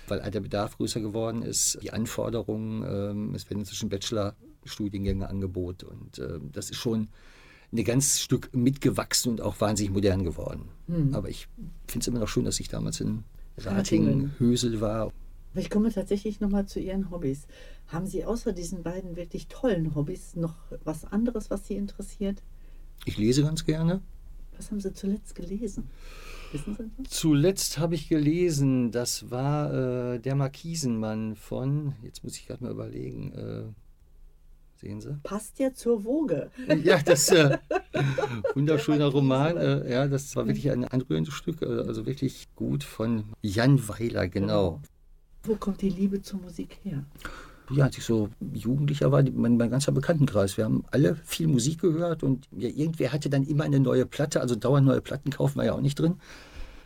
[0.09, 1.79] weil der Bedarf größer geworden ist.
[1.83, 7.09] Die Anforderungen, ähm, es werden inzwischen Bachelor-Studiengänge angeboten und ähm, das ist schon
[7.73, 10.69] ein ganz Stück mitgewachsen und auch wahnsinnig modern geworden.
[11.13, 11.47] Aber ich
[11.87, 13.23] finde es immer noch schön, dass ich damals in
[13.59, 13.77] Ratingen.
[14.09, 15.13] Ratingen, Hösel war.
[15.55, 17.47] Ich komme tatsächlich nochmal zu Ihren Hobbys.
[17.91, 22.41] Haben Sie außer diesen beiden wirklich tollen Hobbys noch was anderes, was Sie interessiert?
[23.05, 24.01] Ich lese ganz gerne.
[24.57, 25.91] Was haben Sie zuletzt gelesen?
[26.53, 27.11] Wissen Sie das?
[27.11, 32.71] Zuletzt habe ich gelesen, das war äh, der Markisenmann von, jetzt muss ich gerade mal
[32.71, 33.63] überlegen, äh,
[34.81, 35.19] sehen Sie?
[35.25, 36.51] Passt ja zur Woge.
[36.85, 37.59] Ja, das äh,
[38.55, 39.57] wunderschöner Roman.
[39.57, 44.29] Äh, ja, das war wirklich ein anrührendes Stück, äh, also wirklich gut von Jan Weiler,
[44.29, 44.81] genau.
[45.43, 47.05] Wo kommt die Liebe zur Musik her?
[47.73, 51.81] Ja, als ich so Jugendlicher war, mein, mein ganzer Bekanntenkreis, wir haben alle viel Musik
[51.81, 55.59] gehört und ja, irgendwer hatte dann immer eine neue Platte, also dauernd neue Platten kaufen
[55.59, 56.17] wir ja auch nicht drin.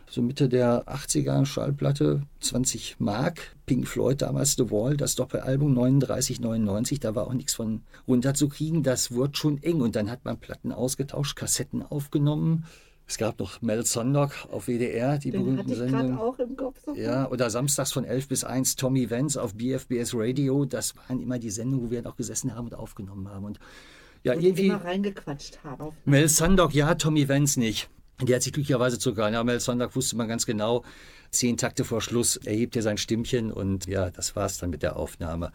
[0.07, 6.39] So Mitte der 80er Schallplatte, 20 Mark, Pink Floyd damals The Wall, das Doppelalbum 39,
[6.39, 10.37] 99, da war auch nichts von runterzukriegen, das wurde schon eng und dann hat man
[10.37, 12.65] Platten ausgetauscht, Kassetten aufgenommen.
[13.07, 16.17] Es gab noch Mel Sondock auf WDR, die Den berühmten hatte ich Sendungen.
[16.17, 16.79] auch im Kopf.
[16.79, 16.97] sofort.
[16.97, 20.65] Ja, oder samstags von 11 bis 1 Tommy Vance auf BFBS Radio.
[20.65, 23.45] Das waren immer die Sendungen, wo wir noch gesessen haben und aufgenommen haben.
[23.45, 23.59] Und
[24.23, 24.67] ja, Und irgendwie.
[24.67, 25.91] immer reingequatscht haben.
[26.05, 27.89] Mel Sandock, ja, Tommy Vance nicht.
[28.21, 29.35] Der hat sich glücklicherweise zurückgehalten.
[29.35, 30.83] Ja, Mel Sandock wusste man ganz genau,
[31.29, 34.95] zehn Takte vor Schluss erhebt er sein Stimmchen und ja, das war's dann mit der
[34.95, 35.51] Aufnahme.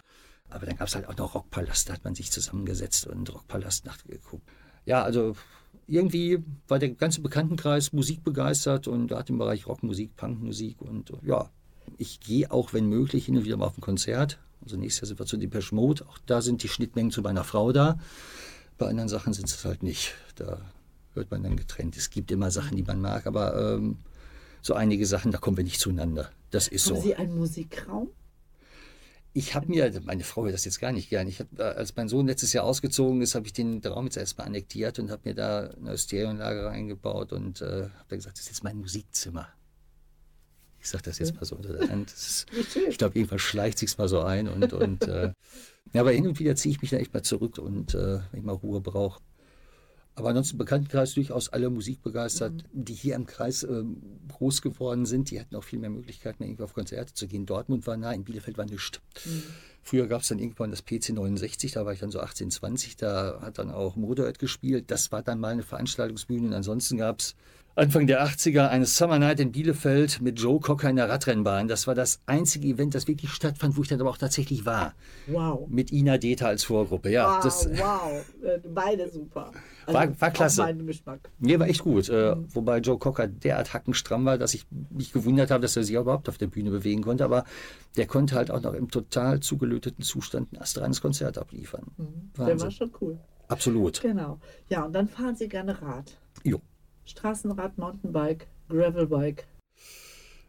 [0.51, 3.87] Aber dann gab es halt auch noch Rockpalast, da hat man sich zusammengesetzt und Rockpalast
[3.87, 4.47] nachgeguckt.
[4.85, 5.35] Ja, also
[5.91, 11.51] irgendwie war der ganze Bekanntenkreis musikbegeistert und gerade im Bereich Rockmusik, Punkmusik und äh, ja,
[11.99, 14.39] ich gehe auch, wenn möglich, hin und wieder mal auf ein Konzert.
[14.63, 16.07] Also nächstes Jahr sind wir zu Depeche Mode.
[16.09, 17.99] Auch da sind die Schnittmengen zu meiner Frau da.
[18.79, 20.15] Bei anderen Sachen sind es halt nicht.
[20.37, 20.61] Da
[21.15, 21.97] hört man dann getrennt.
[21.97, 23.99] Es gibt immer Sachen, die man mag, aber ähm,
[24.63, 26.31] so einige Sachen, da kommen wir nicht zueinander.
[26.51, 27.03] Das ist Haben so.
[27.03, 28.09] Sie einen Musikraum?
[29.33, 31.29] Ich habe mir, meine Frau hört das jetzt gar nicht gern.
[31.29, 34.49] Ich hab, als mein Sohn letztes Jahr ausgezogen ist, habe ich den Raum jetzt erstmal
[34.49, 38.49] annektiert und habe mir da eine Stereoanlage reingebaut und äh, habe dann gesagt, das ist
[38.49, 39.49] jetzt mein Musikzimmer.
[40.81, 42.11] Ich sage das jetzt mal so unter der Hand.
[42.11, 42.47] Ist,
[42.89, 45.33] ich glaube, irgendwann schleicht sich's mal so ein und, und äh,
[45.93, 48.41] ja, aber hin und wieder ziehe ich mich da echt mal zurück und äh, wenn
[48.41, 49.21] ich mal Ruhe brauche.
[50.21, 55.31] Aber ansonsten im Bekanntenkreis durchaus alle musikbegeistert, die hier im Kreis ähm, groß geworden sind.
[55.31, 57.47] Die hatten auch viel mehr Möglichkeiten, irgendwie auf Konzerte zu gehen.
[57.47, 59.01] Dortmund war nah, in Bielefeld war nichts.
[59.83, 62.99] Früher gab es dann irgendwann das PC 69, da war ich dann so 18, 20,
[62.99, 64.91] da hat dann auch Motorhead gespielt.
[64.91, 66.49] Das war dann mal eine Veranstaltungsbühne.
[66.49, 67.35] Und ansonsten gab es
[67.77, 71.69] Anfang der 80er eine Summer Night in Bielefeld mit Joe Cocker in der Radrennbahn.
[71.69, 74.95] Das war das einzige Event, das wirklich stattfand, wo ich dann aber auch tatsächlich war.
[75.29, 75.67] Wow.
[75.69, 77.11] Mit Ina Deta als Vorgruppe.
[77.11, 78.25] Ja, wow, das wow.
[78.43, 79.53] Äh, Beide super.
[79.87, 80.63] Also War- war klasse.
[80.63, 81.31] Meinen Geschmack.
[81.39, 82.09] Nee, war echt gut.
[82.09, 85.95] Äh, wobei Joe Cocker derart hackenstramm war, dass ich mich gewundert habe, dass er sich
[85.95, 87.25] überhaupt auf der Bühne bewegen konnte.
[87.25, 87.45] Aber
[87.97, 91.85] der konnte halt auch noch im total zugelöteten Zustand ein astreines Konzert abliefern.
[92.37, 93.19] Der war schon cool.
[93.49, 94.01] Absolut.
[94.03, 94.39] Genau.
[94.69, 96.17] Ja, und dann fahren Sie gerne Rad.
[96.45, 96.61] Jo.
[97.05, 99.47] Straßenrad, Mountainbike, Gravelbike.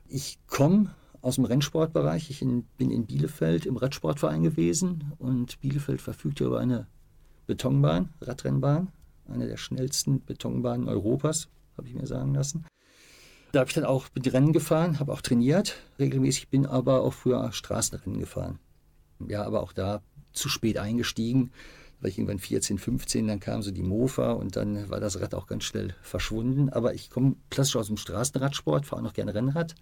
[0.08, 2.30] Ich komme aus dem Rennsportbereich.
[2.30, 6.88] Ich in, bin in Bielefeld im Radsportverein gewesen und Bielefeld verfügt über eine
[7.48, 8.90] Betonbahn, Radrennbahn,
[9.28, 12.66] eine der schnellsten Betonbahnen Europas, habe ich mir sagen lassen.
[13.52, 17.14] Da habe ich dann auch mit Rennen gefahren, habe auch trainiert regelmäßig, bin aber auch
[17.14, 18.60] früher Straßenrennen gefahren.
[19.28, 21.52] Ja, aber auch da zu spät eingestiegen.
[22.02, 25.36] War ich irgendwann 14, 15, dann kam so die Mofa und dann war das Rad
[25.36, 26.70] auch ganz schnell verschwunden.
[26.70, 29.76] Aber ich komme klassisch aus dem Straßenradsport, fahre noch gerne Rennrad.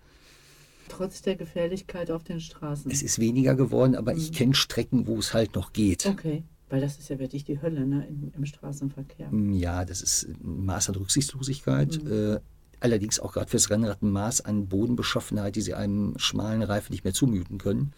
[0.90, 2.92] Trotz der Gefährlichkeit auf den Straßen.
[2.92, 6.06] Es ist weniger geworden, aber ich kenne Strecken, wo es halt noch geht.
[6.06, 9.30] okay, weil das ist ja wirklich die Hölle ne, im, im Straßenverkehr.
[9.54, 12.04] Ja, das ist ein Maß an Rücksichtslosigkeit.
[12.06, 12.40] Äh,
[12.80, 17.04] allerdings auch gerade fürs Rennrad ein Maß an Bodenbeschaffenheit, die sie einem schmalen Reifen nicht
[17.04, 17.94] mehr zumuten können.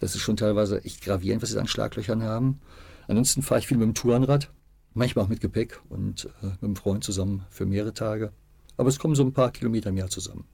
[0.00, 2.60] Das ist schon teilweise echt gravierend, was sie an Schlaglöchern haben.
[3.08, 4.50] Ansonsten fahre ich viel mit dem Tourenrad,
[4.92, 8.32] manchmal auch mit Gepäck und äh, mit einem Freund zusammen für mehrere Tage.
[8.76, 10.44] Aber es kommen so ein paar Kilometer im Jahr zusammen.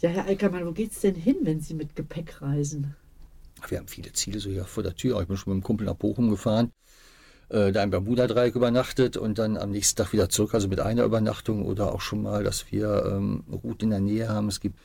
[0.00, 2.96] Ja, Herr Eickermann, wo geht's denn hin, wenn Sie mit Gepäck reisen?
[3.68, 5.20] Wir haben viele Ziele so hier vor der Tür.
[5.20, 6.72] Ich bin schon mit einem Kumpel nach Bochum gefahren,
[7.48, 11.04] äh, da im Bermuda-Dreieck übernachtet und dann am nächsten Tag wieder zurück, also mit einer
[11.04, 14.48] Übernachtung oder auch schon mal, dass wir ähm, Routen in der Nähe haben.
[14.48, 14.78] Es gibt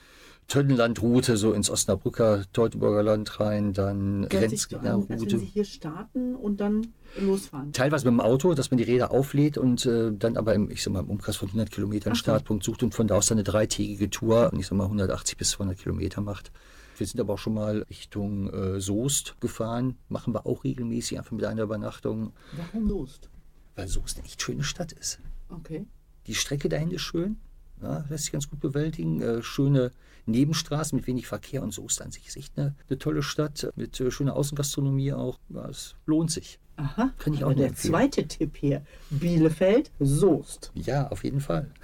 [0.48, 5.40] Tönneland-Route, so ins Osnabrücker, Teutoburger Land rein, dann Hört sich so an, als wenn.
[5.40, 7.72] Sie hier starten und dann losfahren.
[7.74, 10.84] Teilweise mit dem Auto, dass man die Räder auflädt und äh, dann aber im, ich
[10.84, 12.20] sag mal, im Umkreis von 100 Kilometern so.
[12.20, 15.52] Startpunkt sucht und von da aus dann eine dreitägige Tour, ich sag mal 180 bis
[15.52, 16.52] 200 Kilometer macht.
[16.98, 21.32] Wir sind aber auch schon mal Richtung äh, Soest gefahren, machen wir auch regelmäßig, einfach
[21.32, 23.30] mit einer Übernachtung, Warum Soest?
[23.76, 25.20] weil Soest eine echt schöne Stadt ist.
[25.50, 25.86] Okay.
[26.28, 27.38] Die Strecke dahin ist schön,
[27.82, 29.22] ja, lässt sich ganz gut bewältigen.
[29.22, 29.92] Äh, schöne
[30.26, 34.00] Nebenstraßen mit wenig Verkehr und Soest an sich ist echt eine, eine tolle Stadt mit
[34.00, 35.40] äh, schöner Außengastronomie auch.
[35.50, 36.60] Ja, es lohnt sich.
[36.78, 37.14] Aha.
[37.20, 37.94] Kann ich auch der empfehlen.
[37.94, 38.82] zweite Tipp hier.
[39.10, 40.72] Bielefeld, Soest.
[40.74, 41.72] Ja, auf jeden Fall.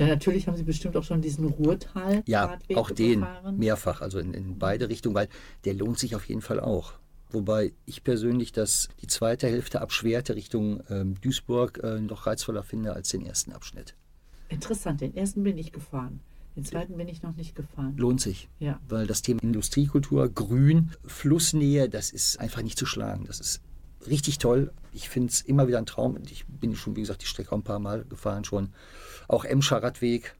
[0.00, 2.24] Ja, natürlich haben Sie bestimmt auch schon diesen Ruhrtal.
[2.26, 3.58] Ja, auch den gefahren.
[3.58, 5.28] mehrfach, also in, in beide Richtungen, weil
[5.64, 6.94] der lohnt sich auf jeden Fall auch.
[7.30, 12.64] Wobei ich persönlich das, die zweite Hälfte ab Schwerte Richtung ähm, Duisburg äh, noch reizvoller
[12.64, 13.94] finde als den ersten Abschnitt.
[14.52, 16.20] Interessant, den ersten bin ich gefahren.
[16.56, 17.96] Den zweiten bin ich noch nicht gefahren.
[17.96, 18.48] Lohnt sich.
[18.58, 18.78] Ja.
[18.88, 23.24] Weil das Thema Industriekultur, Grün, Flussnähe, das ist einfach nicht zu schlagen.
[23.24, 23.62] Das ist
[24.06, 24.70] richtig toll.
[24.92, 26.14] Ich finde es immer wieder ein Traum.
[26.16, 28.68] Und Ich bin schon, wie gesagt, die Strecke auch ein paar Mal gefahren schon.
[29.28, 30.36] Auch Emscher Radweg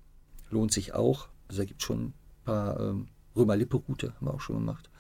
[0.51, 1.29] lohnt sich auch.
[1.49, 4.91] Also da gibt es schon ein paar ähm, Römer-Lippe-Route, haben wir auch schon gemacht.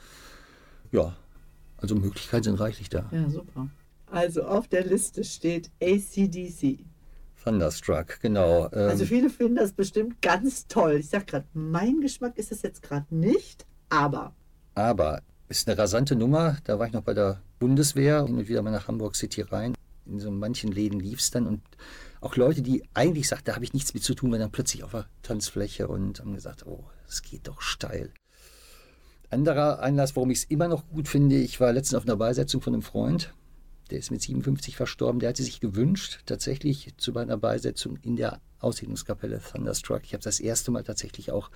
[0.91, 1.15] Ja,
[1.77, 3.09] also Möglichkeiten sind reichlich da.
[3.13, 3.69] Ja, super.
[4.07, 6.85] Also auf der Liste steht ACDC.
[7.43, 8.67] Thunderstruck, genau.
[8.73, 10.95] Ähm, Also viele finden das bestimmt ganz toll.
[10.95, 14.35] Ich sag gerade, mein Geschmack ist es jetzt gerade nicht, aber
[14.75, 16.59] Aber ist eine rasante Nummer.
[16.65, 19.75] Da war ich noch bei der Bundeswehr, und wieder mal nach Hamburg City rein.
[20.07, 21.61] In so manchen Läden lief es dann und
[22.21, 24.85] auch Leute, die eigentlich sagten, da habe ich nichts mit zu tun, waren dann plötzlich
[24.85, 28.13] auf der Tanzfläche und haben gesagt, oh, das geht doch steil.
[29.31, 32.61] Anderer Anlass, warum ich es immer noch gut finde, ich war letztens auf einer Beisetzung
[32.61, 33.35] von einem Freund,
[33.93, 38.41] der ist mit 57 verstorben, der hatte sich gewünscht, tatsächlich zu einer Beisetzung in der
[38.59, 40.01] Aussiedlungskapelle Thunderstruck.
[40.05, 41.51] Ich habe das erste Mal tatsächlich auch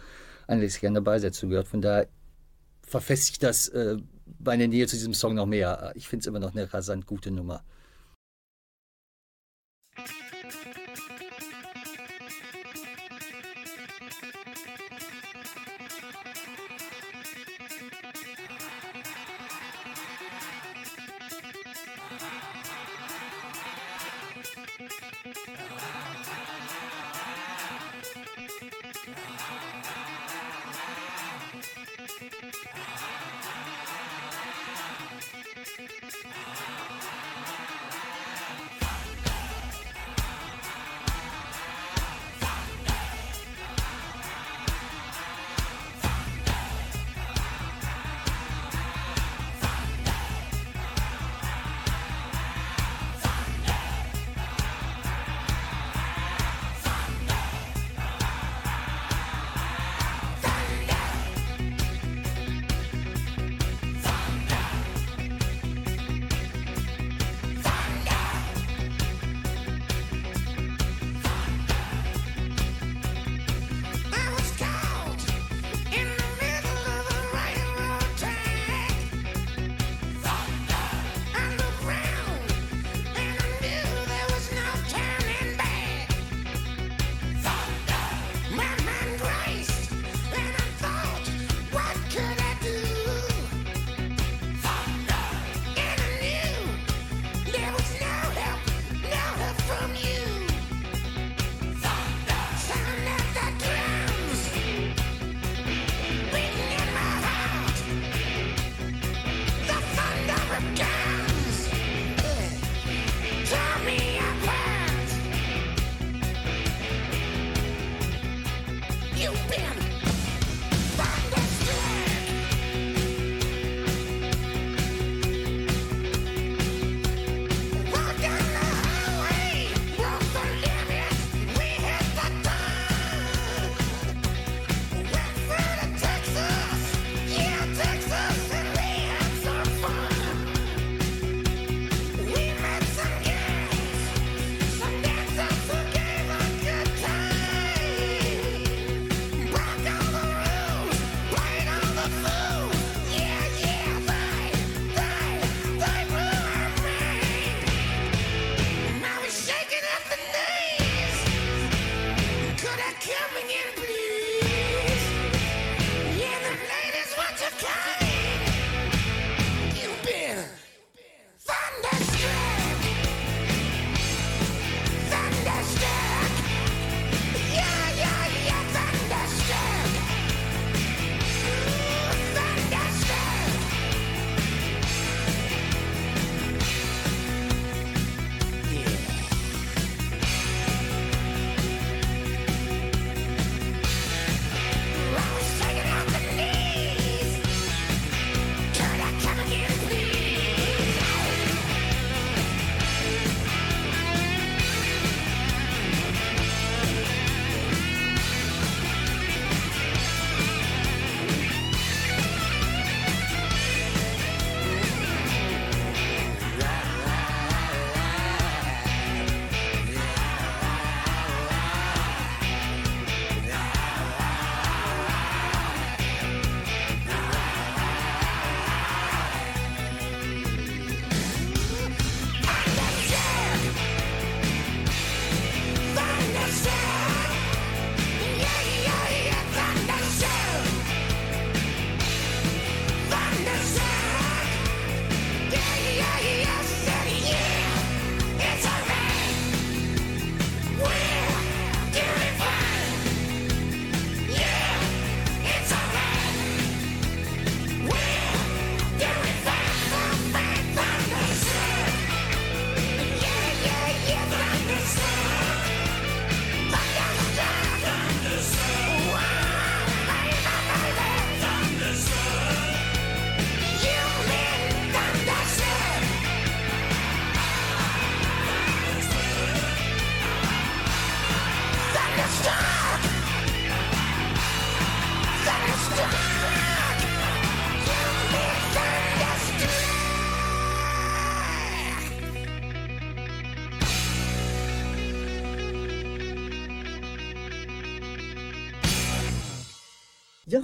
[0.46, 1.66] anlässlich einer Beisetzung gehört.
[1.66, 2.08] Von daher
[2.86, 3.96] verfestigt das äh,
[4.38, 5.92] meine Nähe zu diesem Song noch mehr.
[5.94, 7.64] Ich finde es immer noch eine rasant gute Nummer.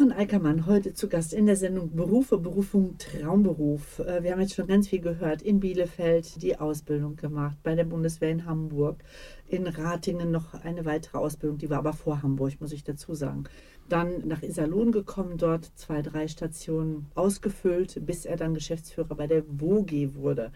[0.02, 4.00] Jochen Eickermann heute zu Gast in der Sendung Berufe, Berufung, Traumberuf.
[4.00, 5.42] Äh, Wir haben jetzt schon ganz viel gehört.
[5.42, 9.04] In Bielefeld die Ausbildung gemacht, bei der Bundeswehr in Hamburg,
[9.46, 13.44] in Ratingen noch eine weitere Ausbildung, die war aber vor Hamburg, muss ich dazu sagen.
[13.88, 19.44] Dann nach Iserlohn gekommen, dort zwei, drei Stationen ausgefüllt, bis er dann Geschäftsführer bei der
[19.46, 20.50] WOGE wurde.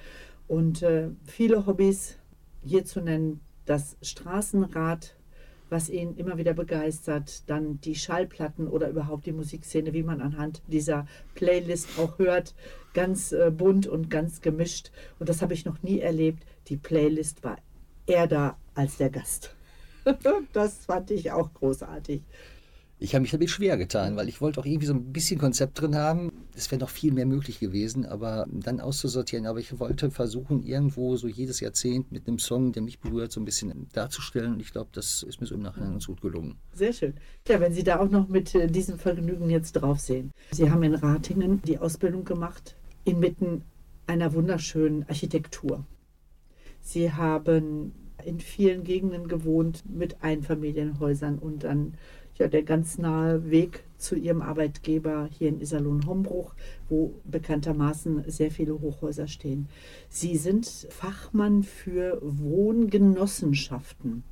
[0.49, 2.17] Und äh, viele Hobbys
[2.65, 5.15] hier zu nennen, das Straßenrad,
[5.69, 10.63] was ihn immer wieder begeistert, dann die Schallplatten oder überhaupt die Musikszene, wie man anhand
[10.67, 12.55] dieser Playlist auch hört,
[12.95, 14.91] ganz äh, bunt und ganz gemischt.
[15.19, 16.45] Und das habe ich noch nie erlebt.
[16.69, 17.59] Die Playlist war
[18.07, 19.55] eher da als der Gast.
[20.53, 22.23] das fand ich auch großartig.
[22.99, 25.81] Ich habe mich damit schwer getan, weil ich wollte auch irgendwie so ein bisschen Konzept
[25.81, 26.33] drin haben.
[26.55, 29.45] Es wäre noch viel mehr möglich gewesen, aber dann auszusortieren.
[29.47, 33.41] Aber ich wollte versuchen, irgendwo so jedes Jahrzehnt mit einem Song, der mich berührt, so
[33.41, 34.55] ein bisschen darzustellen.
[34.55, 36.57] Und ich glaube, das ist mir so im Nachhinein ganz gut gelungen.
[36.73, 37.13] Sehr schön.
[37.47, 40.33] Ja, wenn Sie da auch noch mit äh, diesem Vergnügen jetzt drauf sehen.
[40.53, 43.63] Sie haben in Ratingen die Ausbildung gemacht, inmitten
[44.07, 45.85] einer wunderschönen Architektur.
[46.81, 47.93] Sie haben
[48.25, 51.95] in vielen Gegenden gewohnt mit Einfamilienhäusern und dann
[52.39, 56.55] ja, der ganz nahe Weg zu ihrem Arbeitgeber hier in Iserlohn-Hombruch,
[56.89, 59.69] wo bekanntermaßen sehr viele Hochhäuser stehen.
[60.09, 64.23] Sie sind Fachmann für Wohngenossenschaften.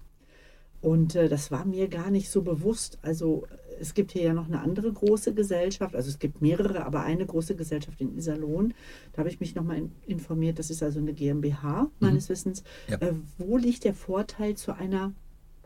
[0.80, 2.98] Und äh, das war mir gar nicht so bewusst.
[3.00, 3.46] Also
[3.80, 7.26] es gibt hier ja noch eine andere große Gesellschaft, also es gibt mehrere, aber eine
[7.26, 8.74] große Gesellschaft in Iserlohn.
[9.12, 12.62] Da habe ich mich nochmal in, informiert, das ist also eine GmbH meines Wissens.
[12.88, 12.98] Ja.
[12.98, 15.14] Äh, wo liegt der Vorteil zu einer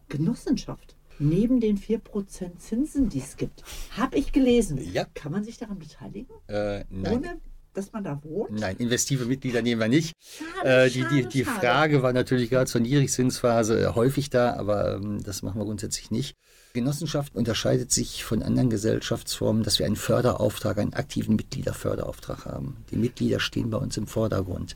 [0.09, 0.98] Genossenschaft?
[1.19, 3.63] Neben den 4% Zinsen, die es gibt,
[3.97, 4.79] habe ich gelesen.
[4.93, 5.05] Ja.
[5.15, 7.13] Kann man sich daran beteiligen, Äh, nein.
[7.17, 7.41] ohne
[7.75, 8.51] dass man da wohnt?
[8.59, 10.13] Nein, investive Mitglieder nehmen wir nicht.
[10.21, 11.61] Schade, Äh, die, die, schade, die schade.
[11.61, 16.11] Frage war natürlich gerade zur Niedrigzinsphase äh, häufig da, aber ähm, das machen wir grundsätzlich
[16.11, 16.35] nicht.
[16.73, 22.79] Genossenschaft unterscheidet sich von anderen Gesellschaftsformen, dass wir einen Förderauftrag, einen aktiven Mitgliederförderauftrag haben.
[22.91, 24.75] Die Mitglieder stehen bei uns im Vordergrund.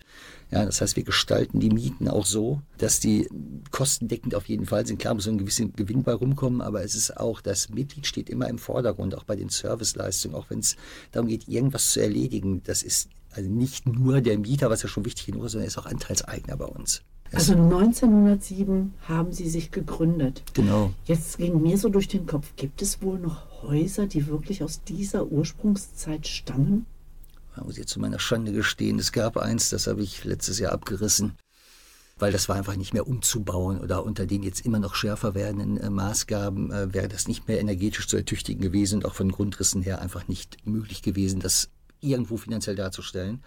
[0.53, 3.27] Ja, das heißt, wir gestalten die Mieten auch so, dass die
[3.71, 4.99] kostendeckend auf jeden Fall sind.
[4.99, 8.29] Klar muss so ein gewisser Gewinn bei rumkommen, aber es ist auch, das Mitglied steht
[8.29, 10.77] immer im Vordergrund, auch bei den Serviceleistungen, auch wenn es
[11.11, 12.63] darum geht, irgendwas zu erledigen.
[12.65, 15.69] Das ist also nicht nur der Mieter, was ja schon wichtig genug ist, sondern er
[15.69, 17.01] ist auch Anteilseigner bei uns.
[17.33, 20.43] Also 1907 haben sie sich gegründet.
[20.53, 20.93] Genau.
[21.07, 24.83] Jetzt ging mir so durch den Kopf, gibt es wohl noch Häuser, die wirklich aus
[24.85, 26.85] dieser Ursprungszeit stammen?
[27.55, 30.73] Da muss jetzt zu meiner Schande gestehen, es gab eins, das habe ich letztes Jahr
[30.73, 31.37] abgerissen,
[32.19, 35.77] weil das war einfach nicht mehr umzubauen oder unter den jetzt immer noch schärfer werdenden
[35.79, 39.83] äh, Maßgaben äh, wäre das nicht mehr energetisch zu ertüchtigen gewesen und auch von Grundrissen
[39.83, 41.69] her einfach nicht möglich gewesen, das
[42.01, 43.43] irgendwo finanziell darzustellen.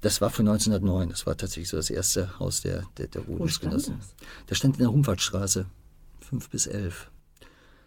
[0.00, 3.98] Das war von 1909, das war tatsächlich so das erste Haus der, der, der Wohnungsgenossen.
[3.98, 4.14] das?
[4.48, 5.66] Das stand in der Humfahrtstraße,
[6.28, 7.11] 5 bis 11.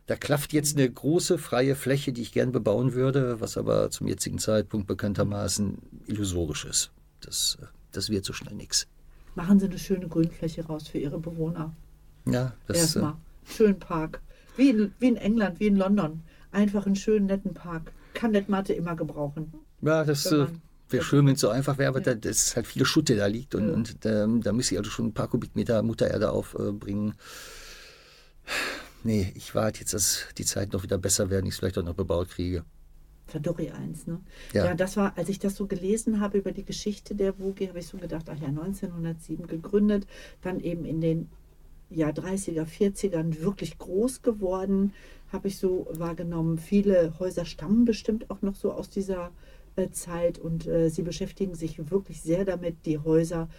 [0.07, 4.07] Da klafft jetzt eine große freie Fläche, die ich gern bebauen würde, was aber zum
[4.07, 6.91] jetzigen Zeitpunkt bekanntermaßen illusorisch ist.
[7.21, 8.87] Das, äh, das wird so schnell nichts.
[9.33, 11.73] Machen Sie eine schöne Grünfläche raus für Ihre Bewohner.
[12.25, 13.13] Ja, das, äh, Erstmal.
[13.45, 14.21] Schönen Park.
[14.57, 16.21] Wie in, wie in England, wie in London.
[16.51, 17.91] Einfach einen schönen, netten Park.
[18.13, 19.53] Kann Netmate immer gebrauchen.
[19.81, 20.45] ja, das äh,
[20.89, 23.25] wäre schön, wenn es so einfach wäre, aber da, das ist halt viele Schutte da
[23.25, 27.15] liegt und, und ähm, da müsste ich also schon ein paar Kubikmeter Muttererde aufbringen.
[29.05, 31.83] Nee, ich warte jetzt, dass die Zeit noch wieder besser werden, ich es vielleicht auch
[31.83, 32.65] noch bebaut kriege.
[33.27, 34.19] Verdorri 1, ne?
[34.51, 34.65] Ja.
[34.65, 34.73] Ja.
[34.73, 37.85] das war, als ich das so gelesen habe über die Geschichte der WOG, habe ich
[37.85, 40.07] so gedacht, ach ja, 1907 gegründet,
[40.41, 41.29] dann eben in den
[41.91, 44.91] ja, 30er, 40ern wirklich groß geworden,
[45.31, 46.57] habe ich so wahrgenommen.
[46.57, 49.29] Viele Häuser stammen bestimmt auch noch so aus dieser
[49.75, 53.49] äh, Zeit und äh, sie beschäftigen sich wirklich sehr damit, die Häuser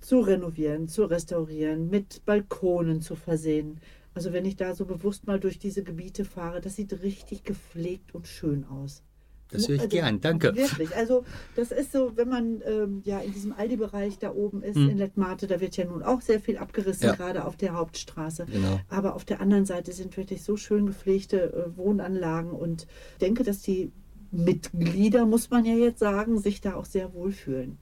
[0.00, 3.80] zu renovieren, zu restaurieren, mit Balkonen zu versehen.
[4.14, 8.14] Also wenn ich da so bewusst mal durch diese Gebiete fahre, das sieht richtig gepflegt
[8.14, 9.02] und schön aus.
[9.48, 10.56] Das höre ich Also, gern, danke.
[10.56, 11.24] Wirklich, also
[11.56, 14.88] das ist so, wenn man ähm, ja in diesem Aldi-Bereich da oben ist, Hm.
[14.90, 17.14] in Lettmate, da wird ja nun auch sehr viel abgerissen, Ja.
[17.14, 18.46] gerade auf der Hauptstraße.
[18.50, 18.80] Genau.
[18.88, 23.42] Aber auf der anderen Seite sind wirklich so schön gepflegte äh, Wohnanlagen und ich denke,
[23.44, 23.92] dass die
[24.30, 27.78] Mitglieder, muss man ja jetzt sagen, sich da auch sehr wohlfühlen.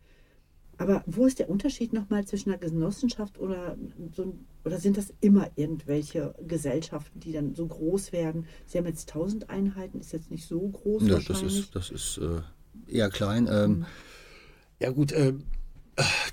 [0.81, 3.77] Aber wo ist der Unterschied nochmal zwischen einer Genossenschaft oder
[4.17, 8.47] so oder sind das immer irgendwelche Gesellschaften, die dann so groß werden?
[8.65, 12.19] Sie haben jetzt 1000 Einheiten, ist jetzt nicht so groß Ja, das ist, das ist
[12.19, 12.41] äh,
[12.91, 13.47] eher klein.
[13.53, 13.85] Ähm,
[14.79, 15.35] Ja gut, äh,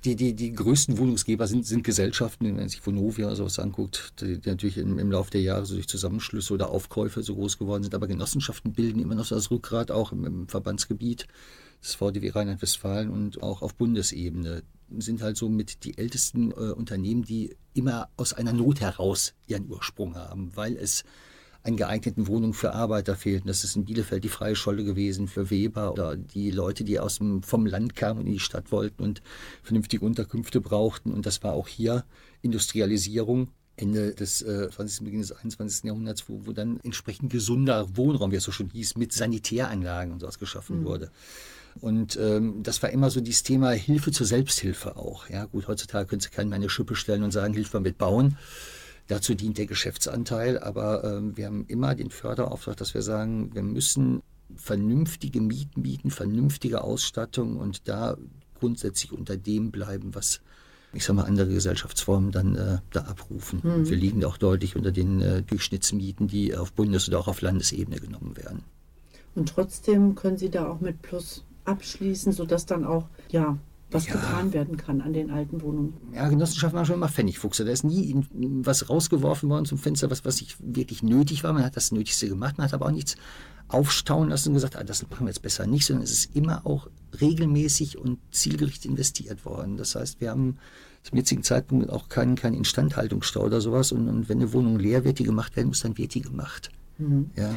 [0.06, 4.14] die, die, die größten Wohnungsgeber sind, sind Gesellschaften, wenn man sich Vonovia oder sowas anguckt,
[4.22, 7.58] die, die natürlich im, im Laufe der Jahre so durch Zusammenschlüsse oder Aufkäufe so groß
[7.58, 7.94] geworden sind.
[7.94, 11.28] Aber Genossenschaften bilden immer noch so das Rückgrat, auch im, im Verbandsgebiet
[11.82, 14.64] des VDW Rheinland-Westfalen und auch auf Bundesebene
[14.98, 19.70] sind halt so mit die ältesten äh, Unternehmen, die immer aus einer Not heraus ihren
[19.70, 21.04] Ursprung haben, weil es
[21.64, 23.48] an geeigneten Wohnungen für Arbeiter fehlten.
[23.48, 27.18] Das ist in Bielefeld die freie Scholle gewesen für Weber oder die Leute, die aus
[27.18, 29.22] dem, vom Land kamen und in die Stadt wollten und
[29.64, 31.12] vernünftige Unterkünfte brauchten.
[31.12, 32.06] Und das war auch hier
[32.42, 33.50] Industrialisierung.
[33.76, 35.04] Ende des äh, 20.
[35.06, 35.84] Beginn des 21.
[35.84, 40.20] Jahrhunderts, wo, wo dann entsprechend gesunder Wohnraum, wie es so schon hieß, mit Sanitäranlagen und
[40.20, 41.12] sowas geschaffen wurde.
[41.82, 45.30] Und ähm, das war immer so dieses Thema Hilfe zur Selbsthilfe auch.
[45.30, 47.98] Ja, gut, heutzutage können Sie keinen mehr eine Schippe stellen und sagen, hilf mal mit
[47.98, 48.38] bauen.
[49.08, 53.64] Dazu dient der Geschäftsanteil, aber ähm, wir haben immer den Förderauftrag, dass wir sagen, wir
[53.64, 54.22] müssen
[54.56, 58.18] vernünftige Mieten bieten, vernünftige Ausstattung und da
[58.60, 60.42] grundsätzlich unter dem bleiben, was
[60.94, 63.62] ich sag mal, andere Gesellschaftsformen dann äh, da abrufen.
[63.64, 68.00] Wir liegen auch deutlich unter den äh, Durchschnittsmieten, die auf Bundes- oder auch auf Landesebene
[68.00, 68.64] genommen werden.
[69.36, 73.58] Und trotzdem können Sie da auch mit Plus abschließen, sodass dann auch, ja,
[73.90, 74.14] was Ja.
[74.16, 75.94] getan werden kann an den alten Wohnungen.
[76.14, 77.64] Ja, Genossenschaften waren schon immer Pfennigfuchse.
[77.64, 81.54] Da ist nie was rausgeworfen worden zum Fenster, was, was nicht wirklich nötig war.
[81.54, 83.16] Man hat das Nötigste gemacht, man hat aber auch nichts
[83.70, 86.66] aufstauen lassen und gesagt, ah, das machen wir jetzt besser nicht, sondern es ist immer
[86.66, 86.90] auch
[87.22, 89.78] regelmäßig und zielgerichtet investiert worden.
[89.78, 90.58] Das heißt, wir haben
[91.04, 93.92] zum jetzigen Zeitpunkt auch keinen, keinen Instandhaltungsstau oder sowas.
[93.94, 96.72] Und, und wenn eine Wohnung leer wird, die gemacht werden muss, dann wird die gemacht.
[97.36, 97.56] Ja.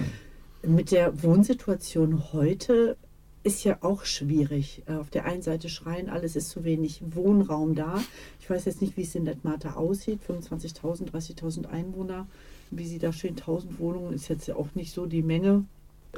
[0.64, 2.96] Mit der Wohnsituation heute
[3.42, 4.82] ist ja auch schwierig.
[4.86, 8.00] Äh, Auf der einen Seite schreien, alles ist zu wenig Wohnraum da.
[8.40, 10.20] Ich weiß jetzt nicht, wie es in Lettmata aussieht.
[10.28, 12.26] 25.000, 30.000 Einwohner.
[12.70, 15.64] Wie Sie da stehen, 1000 Wohnungen ist jetzt ja auch nicht so die Menge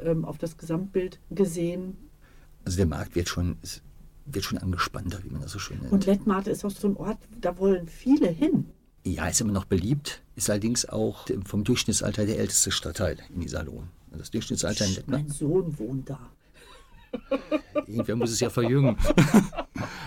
[0.03, 1.97] ähm, auf das Gesamtbild gesehen.
[2.65, 3.57] Also der Markt wird schon,
[4.27, 5.93] wird schon angespannter, wie man das so schön nennt.
[5.93, 8.67] Und Lettmata ist auch so ein Ort, da wollen viele hin.
[9.05, 13.89] Ja, ist immer noch beliebt, ist allerdings auch vom Durchschnittsalter der älteste Stadtteil in Iserlohn.
[14.11, 16.21] Also Das Durchschnittsalter in Lettland, Mein Sohn wohnt da.
[17.87, 18.97] Irgendwer muss es ja verjüngen.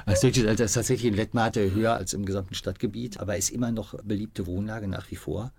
[0.06, 3.96] Das Durchschnittsalter ist tatsächlich in Lettmate höher als im gesamten Stadtgebiet, aber ist immer noch
[4.04, 5.52] beliebte Wohnlage nach wie vor.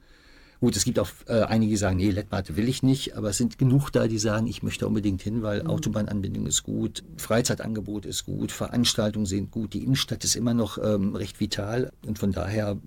[0.61, 3.36] Gut, es gibt auch äh, einige, die sagen, nee, Lettmate will ich nicht, aber es
[3.36, 8.24] sind genug da, die sagen, ich möchte unbedingt hin, weil Autobahnanbindung ist gut, Freizeitangebot ist
[8.24, 12.78] gut, Veranstaltungen sind gut, die Innenstadt ist immer noch ähm, recht vital und von daher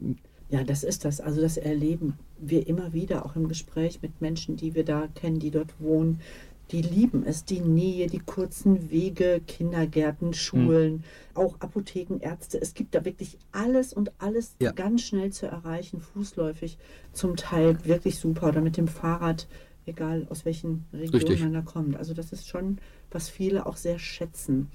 [0.49, 1.22] Ja, das ist das.
[1.22, 5.39] Also das erleben wir immer wieder, auch im Gespräch mit Menschen, die wir da kennen,
[5.39, 6.22] die dort wohnen.
[6.72, 11.03] Die lieben es, die Nähe, die kurzen Wege, Kindergärten, Schulen,
[11.34, 12.61] auch Apotheken, Ärzte.
[12.61, 14.72] Es gibt da wirklich alles und alles Ja.
[14.72, 16.78] ganz schnell zu erreichen, fußläufig,
[17.11, 19.47] zum Teil wirklich super oder mit dem Fahrrad,
[19.88, 21.97] egal aus welchen Regionen man da kommt.
[21.97, 22.78] Also das ist schon,
[23.09, 24.70] was viele auch sehr schätzen.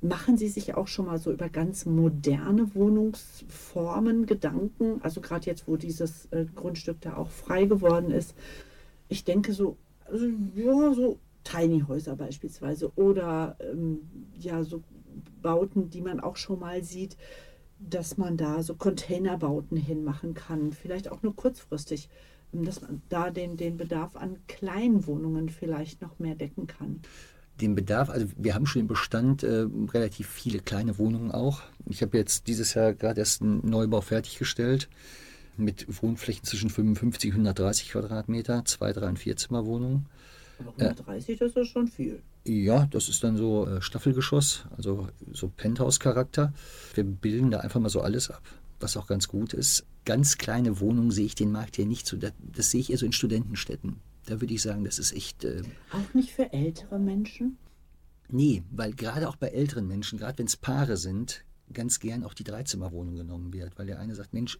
[0.00, 5.02] Machen Sie sich auch schon mal so über ganz moderne Wohnungsformen Gedanken?
[5.02, 8.34] Also gerade jetzt, wo dieses äh, Grundstück da auch frei geworden ist.
[9.08, 9.76] Ich denke so,
[10.10, 14.00] also, ja, so Tiny Häuser beispielsweise oder ähm,
[14.38, 14.82] ja, so
[15.40, 17.16] Bauten, die man auch schon mal sieht,
[17.78, 20.72] dass man da so Containerbauten hinmachen kann.
[20.72, 22.08] Vielleicht auch nur kurzfristig,
[22.52, 27.00] ähm, dass man da den, den Bedarf an Kleinwohnungen vielleicht noch mehr decken kann.
[27.60, 31.62] den Bedarf, also wir haben schon im Bestand äh, relativ viele kleine Wohnungen auch.
[31.86, 34.88] Ich habe jetzt dieses Jahr gerade erst einen Neubau fertiggestellt
[35.58, 40.06] mit Wohnflächen zwischen 55 und 130 Quadratmeter, zwei, drei und vier Zimmerwohnungen.
[40.58, 42.22] Aber 130, das ist schon viel.
[42.44, 46.52] Ja, das ist dann so äh, Staffelgeschoss, also so Penthouse-Charakter.
[46.94, 48.42] Wir bilden da einfach mal so alles ab,
[48.80, 49.84] was auch ganz gut ist.
[50.04, 52.16] Ganz kleine Wohnungen sehe ich den Markt hier nicht so.
[52.16, 53.96] Das, das sehe ich eher so in Studentenstädten.
[54.26, 55.44] Da würde ich sagen, das ist echt.
[55.44, 57.58] Äh, Auch nicht für ältere Menschen?
[58.30, 62.34] Nee, weil gerade auch bei älteren Menschen, gerade wenn es Paare sind, ganz gern auch
[62.34, 64.58] die Dreizimmerwohnung genommen wird, weil der eine sagt, Mensch,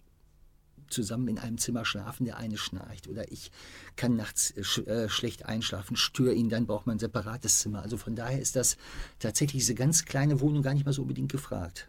[0.91, 3.51] zusammen in einem Zimmer schlafen, der eine schnarcht oder ich
[3.97, 7.83] kann nachts äh, sch äh, schlecht einschlafen, störe ihn, dann braucht man ein separates Zimmer.
[7.83, 8.77] Also von daher ist das
[9.19, 11.89] tatsächlich diese ganz kleine Wohnung gar nicht mal so unbedingt gefragt.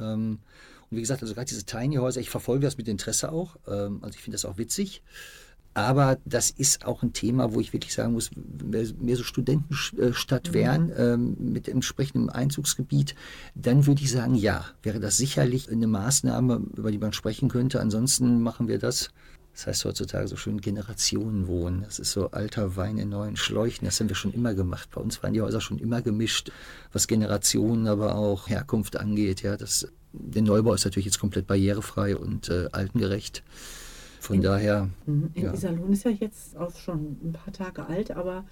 [0.00, 0.38] Ähm,
[0.90, 3.98] und wie gesagt, also gerade diese Tiny Häuser, ich verfolge das mit Interesse auch, ähm,
[4.02, 5.02] also ich finde das auch witzig.
[5.74, 9.22] Aber das ist auch ein Thema, wo ich wirklich sagen muss, wenn wir mehr so
[9.22, 13.14] Studentenstadt wären, ähm, mit entsprechendem Einzugsgebiet,
[13.54, 17.80] dann würde ich sagen, ja, wäre das sicherlich eine Maßnahme, über die man sprechen könnte.
[17.80, 19.10] Ansonsten machen wir das.
[19.58, 21.82] Das heißt heutzutage so schön Generationenwohnen.
[21.82, 23.86] Das ist so alter Wein in neuen Schläuchen.
[23.86, 24.88] Das haben wir schon immer gemacht.
[24.94, 26.52] Bei uns waren die Häuser schon immer gemischt,
[26.92, 29.42] was Generationen, aber auch Herkunft angeht.
[29.42, 33.42] Ja, das, der Neubau ist natürlich jetzt komplett barrierefrei und äh, altengerecht.
[34.20, 35.30] Von daher, Mhm.
[35.34, 35.54] In ja.
[35.54, 38.44] Iserlohn ist ja jetzt auch schon ein paar Tage alt, aber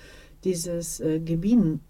[0.44, 1.80] dieses äh, Gebien,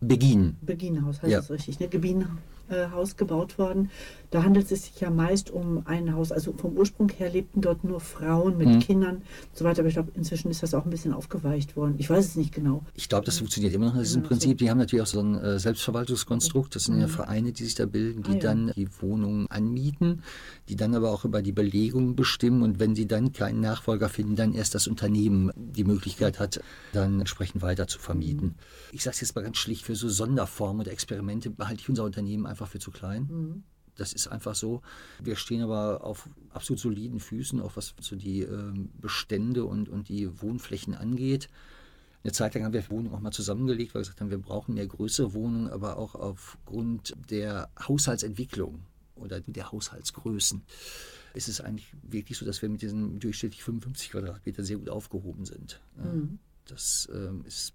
[0.00, 0.56] Beginn.
[0.62, 1.38] Beginenhaus heißt Ja.
[1.40, 1.88] das richtig, ne?
[1.88, 2.24] Gebien,
[2.70, 3.90] äh, Haus gebaut worden.
[4.30, 6.32] Da handelt es sich ja meist um ein Haus.
[6.32, 8.80] Also vom Ursprung her lebten dort nur Frauen mit Mhm.
[8.80, 9.22] Kindern und
[9.54, 9.78] so weiter.
[9.80, 11.94] Aber ich glaube, inzwischen ist das auch ein bisschen aufgeweicht worden.
[11.98, 12.82] Ich weiß es nicht genau.
[12.94, 14.34] Ich glaube, das funktioniert immer noch nach diesem Immer noch so.
[14.40, 14.58] Prinzip.
[14.58, 16.74] Die haben natürlich auch so ein äh, Selbstverwaltungskonstrukt.
[16.76, 18.40] Das sind ja Vereine, die sich da bilden, die Ah, ja.
[18.40, 20.22] dann die Wohnungen anmieten,
[20.68, 22.62] die dann aber auch über die Belegung bestimmen.
[22.62, 26.60] Und wenn sie dann keinen Nachfolger finden, dann erst das Unternehmen die Möglichkeit hat,
[26.92, 28.56] dann entsprechend weiter zu vermieten.
[28.92, 32.04] Ich sage es jetzt mal ganz schlicht, für so Sonderformen oder Experimente behalte ich unser
[32.04, 33.28] Unternehmen einfach für zu klein.
[33.96, 34.80] Das ist einfach so.
[35.20, 40.08] Wir stehen aber auf absolut soliden Füßen, auch was so die ähm, Bestände und, und
[40.08, 41.48] die Wohnflächen angeht.
[42.22, 44.74] Eine Zeit lang haben wir Wohnungen auch mal zusammengelegt, weil wir gesagt haben, wir brauchen
[44.74, 48.80] mehr größere Wohnungen, aber auch aufgrund der Haushaltsentwicklung
[49.14, 50.62] oder der Haushaltsgrößen
[51.34, 55.44] ist es eigentlich wirklich so, dass wir mit diesen durchschnittlich 55 Quadratmeter sehr gut aufgehoben
[55.44, 55.80] sind.
[55.96, 56.04] Ja,
[56.66, 57.74] Das ähm, ist,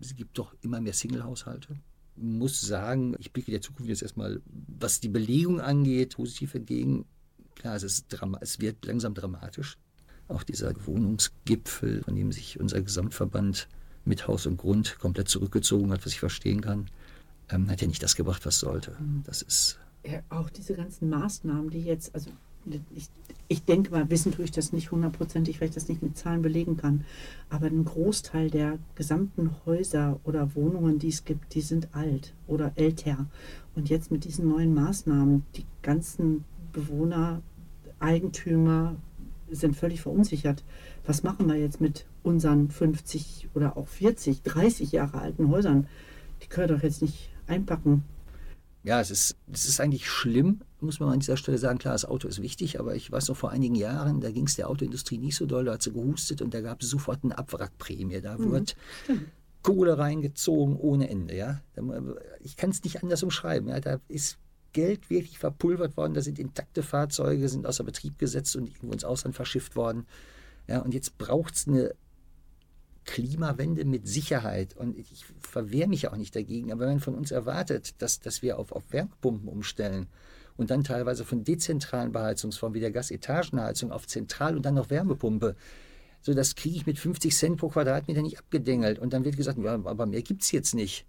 [0.00, 1.76] es gibt doch immer mehr Single-Haushalte.
[2.20, 7.04] Muss sagen, ich blicke der Zukunft jetzt erstmal, was die Belegung angeht, positiv entgegen.
[7.54, 9.78] Klar, es, ist drama es wird langsam dramatisch.
[10.28, 13.68] Auch dieser Wohnungsgipfel, von dem sich unser Gesamtverband
[14.04, 16.86] mit Haus und Grund komplett zurückgezogen hat, was ich verstehen kann,
[17.50, 18.96] ähm, hat ja nicht das gebracht, was sollte.
[19.24, 22.30] Das ist Ja, auch diese ganzen Maßnahmen, die jetzt, also
[22.94, 23.08] ich,
[23.48, 26.42] ich denke mal, wissen tue ich das nicht hundertprozentig, weil ich das nicht mit Zahlen
[26.42, 27.04] belegen kann.
[27.48, 32.72] Aber ein Großteil der gesamten Häuser oder Wohnungen, die es gibt, die sind alt oder
[32.76, 33.26] älter.
[33.74, 37.42] Und jetzt mit diesen neuen Maßnahmen, die ganzen Bewohner,
[38.00, 38.96] Eigentümer
[39.50, 40.62] sind völlig verunsichert.
[41.06, 45.86] Was machen wir jetzt mit unseren 50 oder auch 40, 30 Jahre alten Häusern?
[46.42, 48.04] Die können doch jetzt nicht einpacken.
[48.88, 51.78] Ja, es ist, es ist eigentlich schlimm, muss man an dieser Stelle sagen.
[51.78, 54.56] Klar, das Auto ist wichtig, aber ich weiß noch vor einigen Jahren, da ging es
[54.56, 57.36] der Autoindustrie nicht so doll, da hat sie gehustet und da gab es sofort eine
[57.36, 58.22] Abwrackprämie.
[58.22, 58.76] Da wird
[59.62, 61.36] Kohle reingezogen ohne Ende.
[61.36, 61.60] Ja?
[62.40, 63.68] Ich kann es nicht anders umschreiben.
[63.68, 63.78] Ja?
[63.78, 64.38] Da ist
[64.72, 69.04] Geld wirklich verpulvert worden, da sind intakte Fahrzeuge, sind außer Betrieb gesetzt und irgendwo ins
[69.04, 70.06] Ausland verschifft worden.
[70.66, 71.94] Ja, und jetzt braucht es eine
[73.08, 74.76] Klimawende mit Sicherheit.
[74.76, 76.70] Und ich verwehre mich auch nicht dagegen.
[76.70, 80.08] Aber wenn man von uns erwartet, dass, dass wir auf, auf Wärmepumpen umstellen
[80.58, 85.56] und dann teilweise von dezentralen Beheizungsformen wie der Gasetagenheizung auf Zentral und dann noch Wärmepumpe,
[86.20, 88.98] so das kriege ich mit 50 Cent pro Quadratmeter nicht abgedengelt.
[88.98, 91.06] Und dann wird gesagt, ja, aber mehr gibt es jetzt nicht.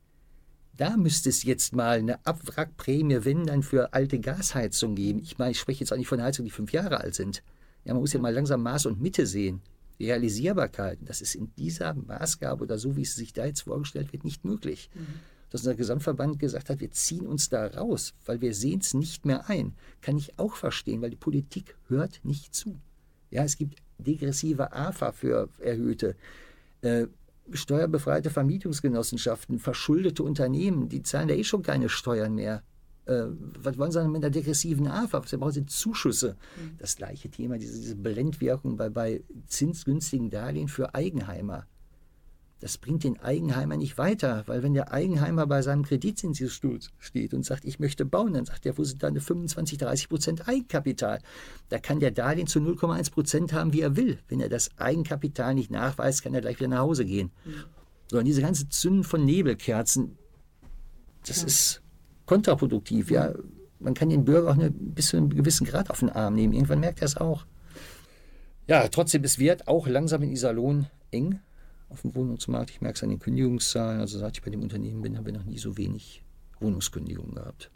[0.78, 5.20] Da müsste es jetzt mal eine Abwrackprämie, wenn dann für alte Gasheizungen geben.
[5.20, 7.44] Ich meine, ich spreche jetzt auch nicht von Heizungen, die fünf Jahre alt sind.
[7.84, 9.62] Ja, man muss ja mal langsam Maß und Mitte sehen.
[10.00, 14.14] Die Realisierbarkeit, das ist in dieser Maßgabe oder so, wie es sich da jetzt vorgestellt
[14.14, 14.90] wird, nicht möglich.
[15.50, 19.26] Dass unser Gesamtverband gesagt hat, wir ziehen uns da raus, weil wir sehen es nicht
[19.26, 19.74] mehr ein.
[20.02, 22.80] Kann ich auch verstehen, weil die Politik hört nicht zu.
[23.32, 26.16] Ja, es gibt degressive AFA für erhöhte.
[26.82, 27.08] Äh,
[27.52, 32.64] steuerbefreite Vermietungsgenossenschaften, verschuldete Unternehmen, die zahlen ja eh schon keine Steuern mehr.
[33.06, 33.26] Äh,
[33.62, 35.24] was wollen sie denn mit einer degressiven AFA?
[35.24, 36.36] Was sie brauchen, sind Zuschüsse.
[36.78, 41.66] Das gleiche Thema, diese, diese Blendwirkung bei, bei zinsgünstigen Darlehen für Eigenheimer.
[42.62, 47.46] Das bringt den Eigenheimer nicht weiter, weil wenn der Eigenheimer bei seinem Kreditinstitut steht und
[47.46, 51.20] sagt, ich möchte bauen, dann sagt er, wo sind deine 25, 30 Prozent Eigenkapital?
[51.70, 54.20] Da kann der Darlehen zu 0,1 Prozent haben, wie er will.
[54.28, 57.32] Wenn er das Eigenkapital nicht nachweist, kann er gleich wieder nach Hause gehen.
[58.12, 60.18] So, und diese ganze Zünden von Nebelkerzen,
[61.26, 61.82] das ist
[62.30, 63.10] kontraproduktiv.
[63.10, 63.34] Ja,
[63.80, 66.54] man kann den Bürger auch eine, bis zu einem gewissen Grad auf den Arm nehmen.
[66.54, 67.46] Irgendwann merkt er es auch.
[68.68, 71.40] Ja, trotzdem, es wird auch langsam in Iserlohn eng
[71.90, 72.70] auf dem Wohnungsmarkt.
[72.70, 74.00] Ich merke es an den Kündigungszahlen.
[74.00, 76.24] Also seit ich bei dem Unternehmen bin, haben wir noch nie so wenig
[76.60, 77.72] Wohnungskündigungen gehabt.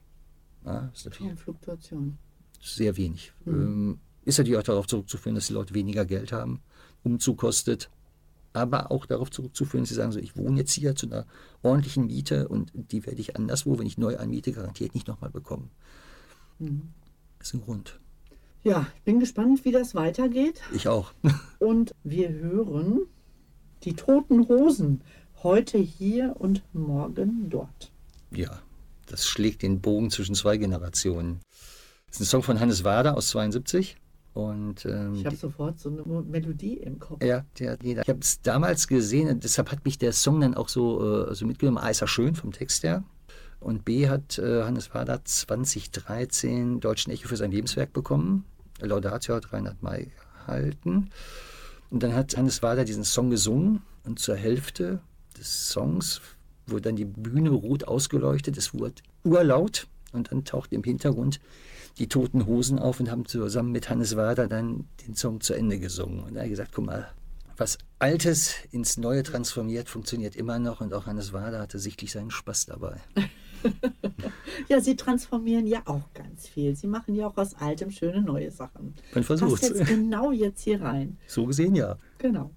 [0.65, 2.17] Ja, ist natürlich Kaum Fluktuation.
[2.61, 3.33] sehr wenig.
[3.47, 6.61] Ähm, ist natürlich auch darauf zurückzuführen, dass die Leute weniger Geld haben,
[7.01, 7.89] Umzug kostet.
[8.53, 11.25] Aber auch darauf zurückzuführen, dass sie sagen, so, ich wohne jetzt hier zu einer
[11.63, 15.71] ordentlichen Miete und die werde ich anderswo, wenn ich neu anmiete, garantiert nicht nochmal bekommen.
[17.39, 17.99] Das ist ein Grund.
[18.63, 20.61] Ja, ich bin gespannt, wie das weitergeht.
[20.73, 21.11] Ich auch.
[21.59, 23.01] Und wir hören
[23.83, 25.01] die Toten Hosen
[25.43, 27.91] heute hier und morgen dort.
[28.31, 28.61] Ja,
[29.07, 31.41] das schlägt den Bogen zwischen zwei Generationen.
[32.07, 33.97] Das ist ein Song von Hannes Wader aus 72.
[34.33, 37.23] Und ähm, Ich habe sofort so eine Melodie im Kopf.
[37.23, 40.55] Ja, der, der, ich habe es damals gesehen und deshalb hat mich der Song dann
[40.55, 41.77] auch so, äh, so mitgenommen.
[41.77, 43.03] A ist er schön vom Text her.
[43.59, 48.43] Und B hat äh, Hannes Wader 2013 Deutschen Echo für sein Lebenswerk bekommen.
[48.79, 50.11] Laudatio hat Reinhard May
[50.45, 51.09] gehalten.
[51.89, 54.99] Und dann hat Hannes Wader diesen Song gesungen und zur Hälfte
[55.37, 56.21] des Songs
[56.65, 58.57] wurde dann die Bühne rot ausgeleuchtet.
[58.57, 61.39] Es wurde urlaut und dann taucht im Hintergrund
[61.97, 65.79] die Toten Hosen auf und haben zusammen mit Hannes Wader dann den Song zu Ende
[65.79, 66.23] gesungen.
[66.23, 67.07] Und er hat gesagt, guck mal,
[67.57, 72.31] was Altes ins Neue transformiert, funktioniert immer noch und auch Hannes Wader hatte sichtlich seinen
[72.31, 72.97] Spaß dabei.
[74.67, 76.75] Ja, Sie transformieren ja auch ganz viel.
[76.75, 78.95] Sie machen ja auch aus Altem schöne neue Sachen.
[79.13, 79.23] Man.
[79.23, 81.17] Passt jetzt genau jetzt hier rein.
[81.27, 81.97] So gesehen ja.
[82.17, 82.51] Genau.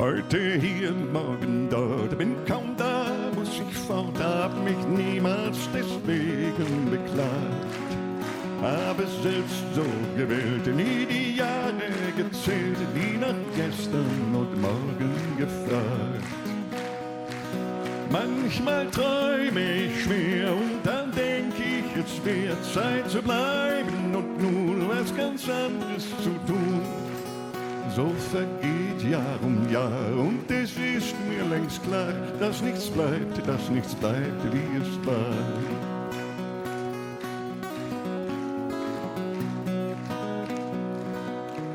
[0.00, 7.70] Heute hier, morgen dort, bin kaum da, muss ich fort, hab mich niemals deswegen beklagt.
[8.62, 9.84] Habe selbst so
[10.16, 16.24] gewählt, nie die Jahre gezählt, nie nach gestern und morgen gefragt.
[18.10, 24.88] Manchmal träume ich schwer und dann denk ich, es wird Zeit zu bleiben und nun
[24.88, 27.09] was ganz anderes zu tun.
[28.00, 33.68] So vergeht Jahr um Jahr und es ist mir längst klar, dass nichts bleibt, dass
[33.68, 35.36] nichts bleibt, wie es war.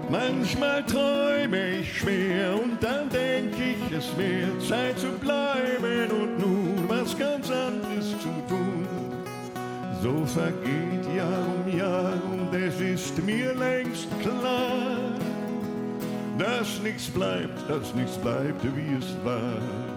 [0.10, 6.86] Manchmal träume ich schwer und dann denk ich, es wird Zeit zu bleiben und nun
[6.88, 8.88] was ganz anderes zu tun.
[10.02, 15.25] So vergeht Jahr um Jahr und es ist mir längst klar,
[16.38, 19.95] dass nichts bleibt, dass nichts bleibt, wie es war.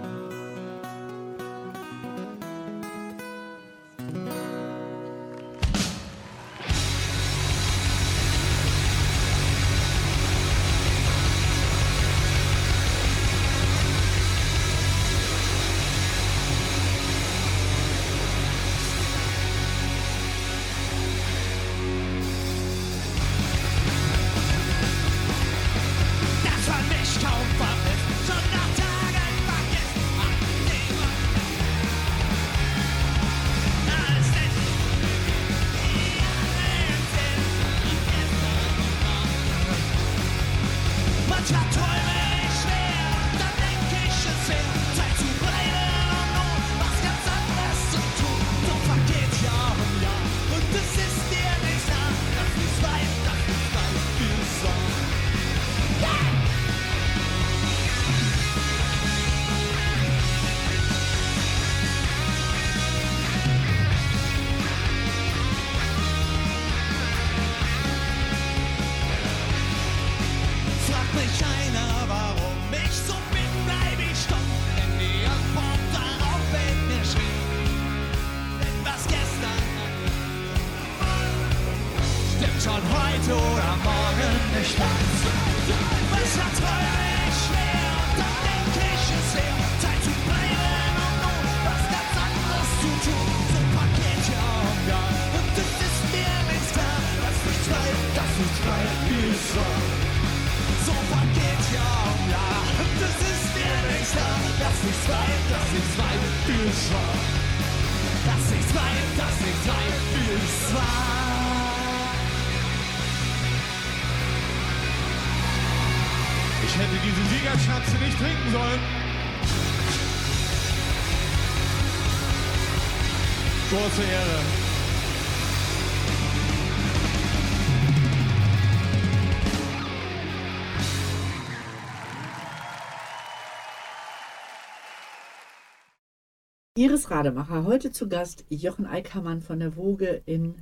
[137.11, 140.54] Rademacher, heute zu Gast Jochen Eikhammann von der Woge in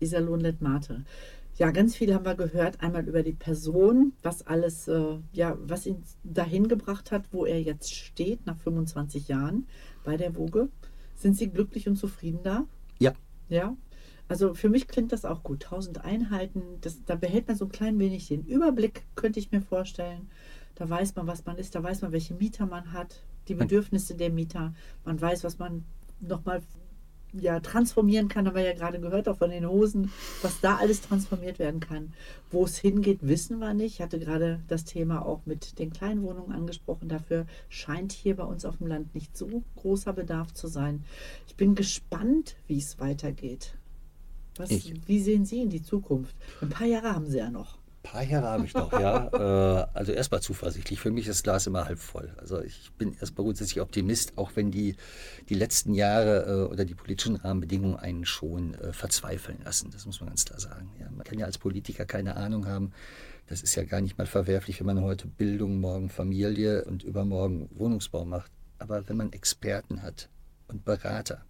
[0.00, 1.04] Iserlohn-Lettmate.
[1.58, 2.80] Ja, ganz viel haben wir gehört.
[2.80, 7.62] Einmal über die Person, was alles, äh, ja, was ihn dahin gebracht hat, wo er
[7.62, 9.66] jetzt steht, nach 25 Jahren
[10.04, 10.68] bei der Woge.
[11.14, 12.64] Sind Sie glücklich und zufrieden da?
[12.98, 13.12] Ja,
[13.48, 13.76] Ja.
[14.28, 15.64] Also für mich klingt das auch gut.
[15.66, 19.62] 1000 Einheiten, das, da behält man so ein klein wenig den Überblick, könnte ich mir
[19.62, 20.28] vorstellen.
[20.74, 24.14] Da weiß man, was man ist, da weiß man, welche Mieter man hat, die Bedürfnisse
[24.14, 24.74] der Mieter.
[25.04, 25.84] Man weiß, was man
[26.20, 26.62] nochmal
[27.32, 30.10] ja, transformieren kann, haben wir ja gerade gehört, auch von den Hosen,
[30.42, 32.12] was da alles transformiert werden kann.
[32.50, 33.94] Wo es hingeht, wissen wir nicht.
[33.94, 37.08] Ich hatte gerade das Thema auch mit den Kleinwohnungen angesprochen.
[37.08, 41.04] Dafür scheint hier bei uns auf dem Land nicht so großer Bedarf zu sein.
[41.46, 43.74] Ich bin gespannt, wie es weitergeht.
[44.56, 44.70] Was.
[44.70, 46.34] Wie sehen Sie in die Zukunft?
[46.62, 47.76] Ein paar Jahre haben Sie ja noch.
[48.06, 49.30] Ein paar Jahre habe ich noch, ja.
[49.36, 51.00] Äh, also erstmal zuversichtlich.
[51.00, 52.32] Für mich ist das Glas immer halb voll.
[52.38, 54.96] Also ich bin erstmal grundsätzlich Optimist, auch wenn die,
[55.48, 59.90] die letzten Jahre äh, oder die politischen Rahmenbedingungen einen schon äh, verzweifeln lassen.
[59.90, 60.90] Das muss man ganz klar sagen.
[61.00, 62.92] Ja, man kann ja als Politiker keine Ahnung haben.
[63.48, 67.68] Das ist ja gar nicht mal verwerflich, wenn man heute Bildung, morgen Familie und übermorgen
[67.72, 68.50] Wohnungsbau macht.
[68.78, 70.28] Aber wenn man Experten hat
[70.68, 71.44] und Berater,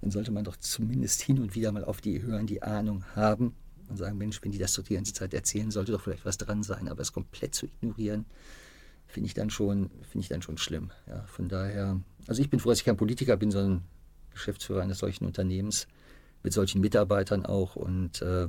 [0.00, 3.54] dann sollte man doch zumindest hin und wieder mal auf die hören, die Ahnung haben,
[3.88, 6.38] und sagen, Mensch, wenn die das doch die ganze Zeit erzählen, sollte doch vielleicht was
[6.38, 8.26] dran sein, aber es komplett zu ignorieren,
[9.06, 10.90] finde ich dann schon, finde ich dann schon schlimm.
[11.06, 13.82] Ja, von daher, also ich bin froh, dass ich kein Politiker bin, sondern
[14.32, 15.86] Geschäftsführer eines solchen Unternehmens
[16.42, 18.48] mit solchen Mitarbeitern auch und äh,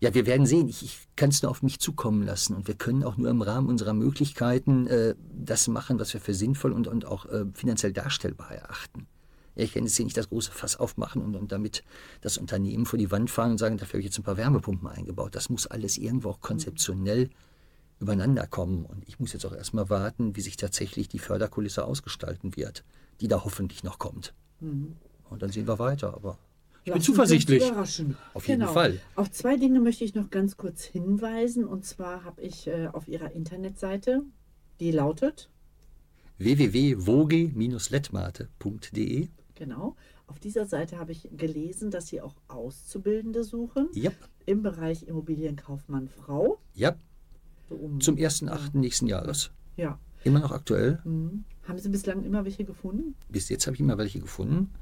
[0.00, 0.68] ja, wir werden sehen.
[0.68, 3.42] Ich, ich kann es nur auf mich zukommen lassen und wir können auch nur im
[3.42, 7.92] Rahmen unserer Möglichkeiten äh, das machen, was wir für sinnvoll und, und auch äh, finanziell
[7.92, 9.06] darstellbar erachten.
[9.54, 11.84] Ich kann jetzt hier nicht das große Fass aufmachen und, und damit
[12.20, 14.88] das Unternehmen vor die Wand fahren und sagen, dafür habe ich jetzt ein paar Wärmepumpen
[14.88, 15.34] eingebaut.
[15.34, 17.28] Das muss alles irgendwo auch konzeptionell
[18.00, 18.86] übereinander kommen.
[18.86, 22.84] Und ich muss jetzt auch erstmal warten, wie sich tatsächlich die Förderkulisse ausgestalten wird,
[23.20, 24.32] die da hoffentlich noch kommt.
[25.30, 26.14] Und dann sehen wir weiter.
[26.14, 26.38] Aber
[26.84, 27.62] ich bin zuversichtlich.
[27.62, 28.72] Auf jeden genau.
[28.72, 29.00] Fall.
[29.16, 31.64] Auf zwei Dinge möchte ich noch ganz kurz hinweisen.
[31.64, 34.22] Und zwar habe ich äh, auf Ihrer Internetseite,
[34.80, 35.50] die lautet,
[36.38, 39.28] www.woge-lettmate.de
[39.60, 39.94] genau,
[40.26, 44.10] auf dieser Seite habe ich gelesen, dass Sie auch Auszubildende suchen Ja,
[44.46, 46.58] im Bereich Immobilienkaufmann Frau.
[46.74, 46.96] ja,
[47.68, 48.76] So um, zum 1.8.
[48.76, 49.50] nächsten Jahres.
[49.76, 49.98] Ja.
[50.24, 51.00] Immer noch aktuell.
[51.04, 51.44] Mhm.
[51.68, 53.14] Haben Sie bislang immer welche gefunden?
[53.28, 54.72] Bis jetzt habe ich immer welche gefunden.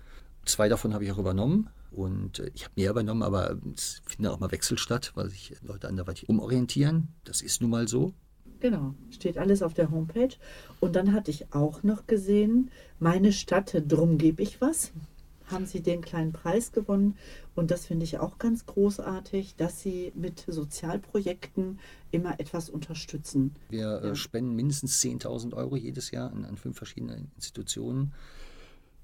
[0.45, 1.69] Zwei davon habe ich auch übernommen.
[1.91, 5.57] Und äh, ich habe mehr übernommen, aber es findet auch mal Wechsel statt, weil sich
[5.63, 7.09] Leute anderweitig umorientieren.
[7.25, 8.15] Das ist nun mal so.
[8.61, 10.35] Genau, steht alles auf der Homepage.
[10.81, 14.93] Und dann hatte ich auch noch gesehen, meine Stadt, drum gebe ich was.
[15.47, 17.17] Haben Sie den kleinen Preis gewonnen.
[17.55, 21.79] Und das finde ich auch ganz großartig, dass Sie mit Sozialprojekten
[22.11, 23.55] immer etwas unterstützen.
[23.71, 28.13] Wir äh, spenden mindestens 10.000 Euro jedes Jahr an, an fünf verschiedene Institutionen.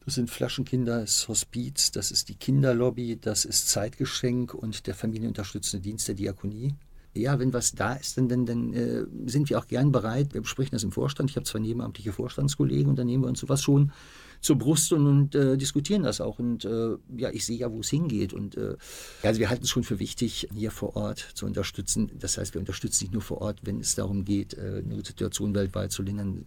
[0.05, 4.95] Das sind Flaschenkinder, das ist Hospiz, das ist die Kinderlobby, das ist Zeitgeschenk und der
[4.95, 6.75] familienunterstützende Dienst der Diakonie.
[7.15, 10.35] Ja, wenn was da ist, dann, dann, dann äh, sind wir auch gern bereit.
[10.35, 11.31] Wir besprechen das im Vorstand.
[11.31, 13.93] Ich habe zwei nebenamtliche Vorstandskollegen und dann nehmen wir uns sowas schon
[14.41, 16.39] zur Brust und, und äh, diskutieren das auch.
[16.39, 18.33] Und äh, ja, ich sehe ja, wo es hingeht.
[18.33, 18.77] Und äh,
[19.23, 22.11] also wir halten es schon für wichtig, hier vor Ort zu unterstützen.
[22.19, 25.55] Das heißt, wir unterstützen nicht nur vor Ort, wenn es darum geht, äh, eine Situation
[25.55, 26.45] weltweit zu lindern,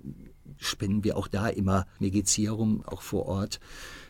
[0.58, 1.88] spenden wir auch da immer.
[2.00, 3.60] Mir geht es hier darum, auch vor Ort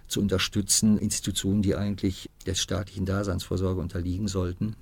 [0.07, 4.75] zu unterstützen, Institutionen, die eigentlich der staatlichen Daseinsvorsorge unterliegen sollten.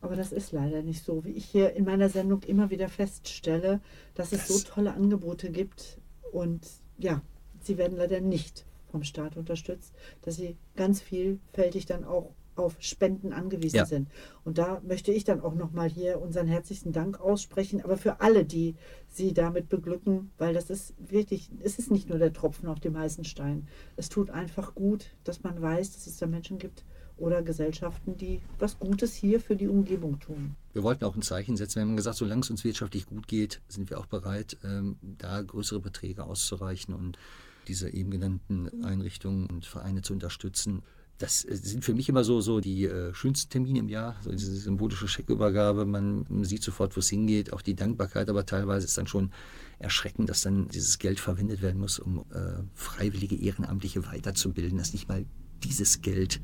[0.00, 3.80] Aber das ist leider nicht so, wie ich hier in meiner Sendung immer wieder feststelle,
[4.14, 5.98] dass es so tolle Angebote gibt.
[6.32, 6.66] Und
[6.98, 7.20] ja,
[7.62, 9.92] sie werden leider nicht vom Staat unterstützt,
[10.22, 13.86] dass sie ganz vielfältig dann auch auf Spenden angewiesen Ja.
[13.86, 14.08] sind.
[14.44, 18.44] Und da möchte ich dann auch nochmal hier unseren herzlichsten Dank aussprechen, aber für alle,
[18.44, 18.74] die
[19.08, 22.98] sie damit beglücken, weil das ist wirklich, es ist nicht nur der Tropfen auf dem
[22.98, 23.68] heißen Stein.
[23.96, 26.84] Es tut einfach gut, dass man weiß, dass es da Menschen gibt
[27.18, 30.56] oder Gesellschaften, die was Gutes hier für die Umgebung tun.
[30.72, 31.76] Wir wollten auch ein Zeichen setzen.
[31.76, 35.42] Wir haben gesagt, solange es uns wirtschaftlich gut geht, sind wir auch bereit, ähm, da
[35.42, 37.18] größere Beträge auszureichen und
[37.66, 40.82] diese eben genannten Einrichtungen und Vereine zu unterstützen.
[41.18, 44.30] Das äh, sind für mich immer so, so die äh, schönsten Termine im Jahr, so
[44.30, 45.84] diese symbolische Scheckübergabe.
[45.84, 49.32] Man sieht sofort, wo es hingeht, auch die Dankbarkeit, aber teilweise ist dann schon
[49.78, 55.08] erschreckend, dass dann dieses Geld verwendet werden muss, um äh, freiwillige Ehrenamtliche weiterzubilden, dass nicht
[55.08, 55.24] mal
[55.64, 56.40] dieses Geld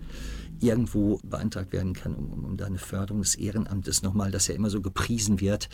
[0.61, 4.55] irgendwo beantragt werden kann, um, um, um da eine Förderung des Ehrenamtes nochmal, das ja
[4.55, 5.69] immer so gepriesen wird,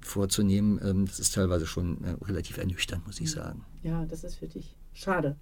[0.00, 0.80] vorzunehmen.
[0.82, 3.64] Ähm, das ist teilweise schon äh, relativ ernüchternd, muss ich sagen.
[3.82, 5.36] Ja, das ist für dich schade.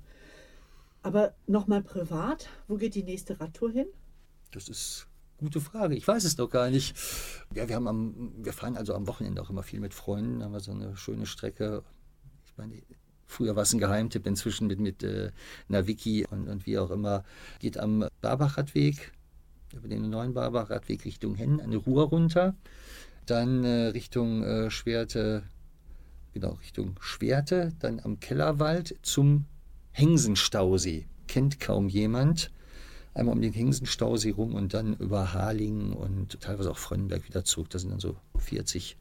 [1.03, 3.87] Aber nochmal privat, wo geht die nächste Radtour hin?
[4.51, 5.07] Das ist
[5.39, 5.95] eine gute Frage.
[5.95, 6.97] Ich weiß es doch gar nicht.
[7.55, 10.41] Ja, wir, haben am, wir fahren also am Wochenende auch immer viel mit Freunden.
[10.41, 11.85] Da haben wir so eine schöne Strecke.
[12.47, 12.75] Ich meine,
[13.29, 15.31] früher war es ein Geheimtipp, inzwischen mit, mit äh,
[15.69, 17.23] Naviki und, und wie auch immer.
[17.61, 19.13] Geht am Barbachradweg,
[19.77, 22.57] über den neuen Barbachradweg Richtung Hennen, eine Ruhr runter.
[23.27, 25.43] Dann äh, Richtung äh, Schwerte,
[26.33, 29.45] genau, Richtung Schwerte, dann am Kellerwald zum
[29.93, 31.07] Hengsenstausee.
[31.27, 32.51] Kennt kaum jemand.
[33.13, 37.69] Einmal um den Hengsenstausee rum und dann über Harlingen und teilweise auch Frönnenberg wieder zurück.
[37.71, 38.97] Das sind dann so 40,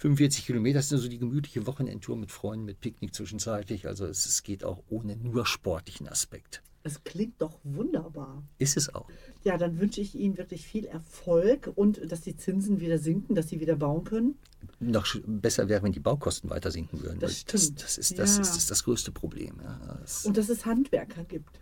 [0.00, 0.78] 45 Kilometer.
[0.78, 3.86] Das ist so die gemütliche Wochenendtour mit Freunden, mit Picknick zwischenzeitlich.
[3.86, 6.62] Also es, es geht auch ohne nur sportlichen Aspekt.
[6.82, 8.42] Es klingt doch wunderbar.
[8.56, 9.06] Ist es auch.
[9.44, 13.50] Ja, dann wünsche ich Ihnen wirklich viel Erfolg und dass die Zinsen wieder sinken, dass
[13.50, 14.38] Sie wieder bauen können.
[14.78, 17.20] Noch besser wäre, wenn die Baukosten weiter sinken würden.
[17.20, 18.40] Das das, das, ist, das, Ja.
[18.40, 19.60] ist, ist das größte Problem.
[19.62, 21.60] Ja, Und dass es Handwerker gibt.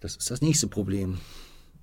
[0.00, 1.18] Das ist das nächste Problem.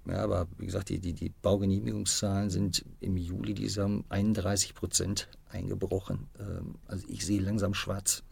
[0.05, 6.27] Ja, aber wie gesagt, die, die, die Baugenehmigungszahlen sind im Juli um 31 Prozent eingebrochen.
[6.39, 8.23] Ähm, also ich sehe langsam schwarz.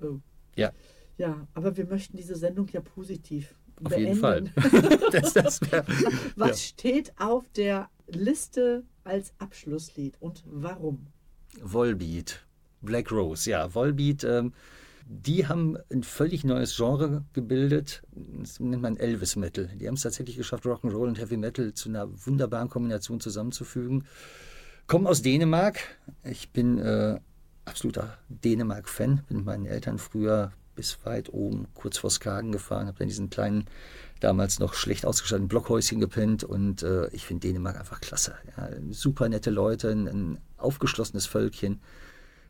[0.00, 0.18] Oh.
[0.54, 0.72] Ja.
[1.16, 4.22] Ja, aber wir möchten diese Sendung ja positiv auf beenden.
[4.24, 5.10] Auf jeden Fall.
[5.12, 5.84] das, das wär,
[6.36, 6.56] Was ja.
[6.56, 11.08] steht auf der Liste als Abschlusslied und warum?
[11.60, 12.46] Volbeat,
[12.82, 14.24] Black Rose, ja, Volbeat.
[14.24, 14.52] Ähm,
[15.10, 19.66] die haben ein völlig neues Genre gebildet, das nennt man Elvis Metal.
[19.74, 24.04] Die haben es tatsächlich geschafft, Rock'n'Roll und Heavy Metal zu einer wunderbaren Kombination zusammenzufügen
[24.88, 25.78] komme aus Dänemark.
[26.24, 27.20] Ich bin äh,
[27.64, 29.22] absoluter Dänemark-Fan.
[29.28, 33.30] Bin mit meinen Eltern früher bis weit oben, kurz vor Skagen gefahren, habe dann diesen
[33.30, 33.66] kleinen,
[34.20, 38.36] damals noch schlecht ausgestatteten Blockhäuschen gepinnt und äh, ich finde Dänemark einfach klasse.
[38.56, 41.80] Ja, super nette Leute, ein, ein, aufgeschlossenes Völkchen,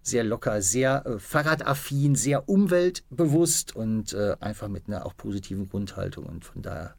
[0.02, 6.26] sehr locker, sehr äh, fahrradaffin, sehr umweltbewusst und äh, einfach mit einer auch positiven Grundhaltung
[6.26, 6.96] und von daher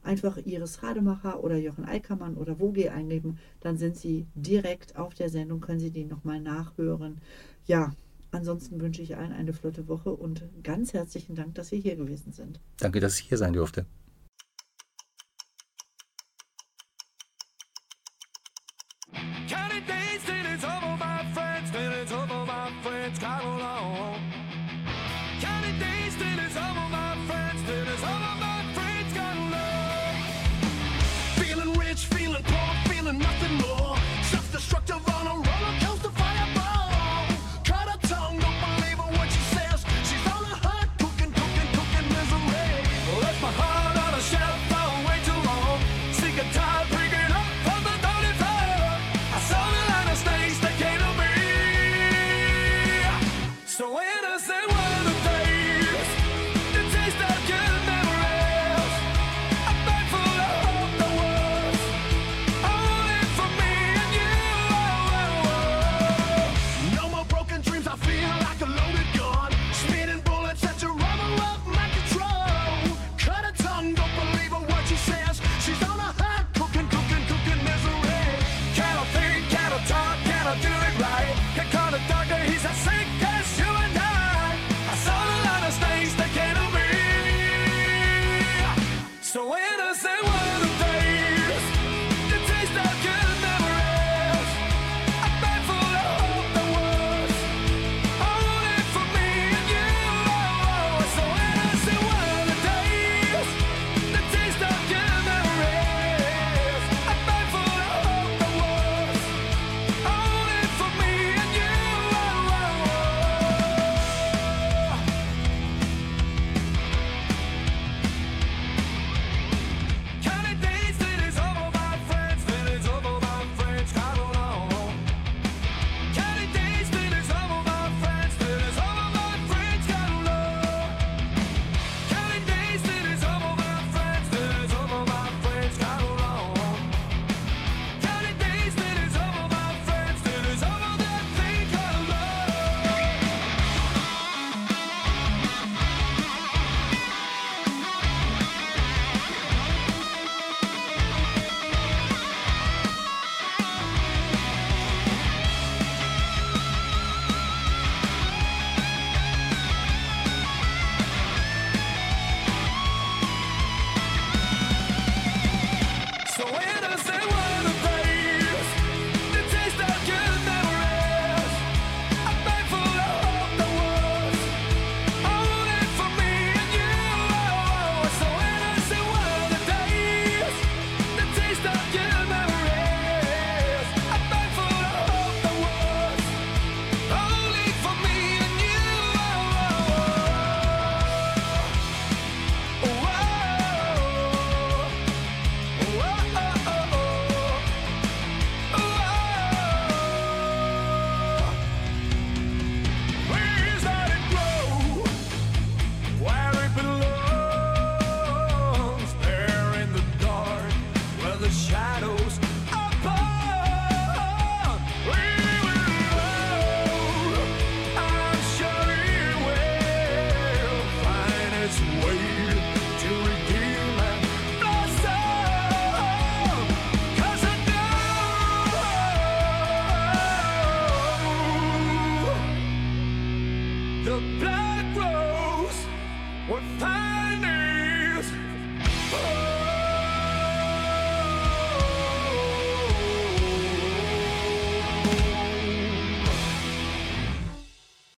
[0.03, 5.28] einfach Iris Rademacher oder Jochen Eickermann oder Woge eingeben, dann sind Sie direkt auf der
[5.30, 7.20] Sendung, können Sie die nochmal nachhören.
[7.66, 7.92] Ja,
[8.30, 12.32] ansonsten wünsche ich allen eine flotte Woche und ganz herzlichen Dank, dass Sie hier gewesen
[12.32, 12.61] sind.
[12.78, 13.86] Danke, dass ich hier sein durfte.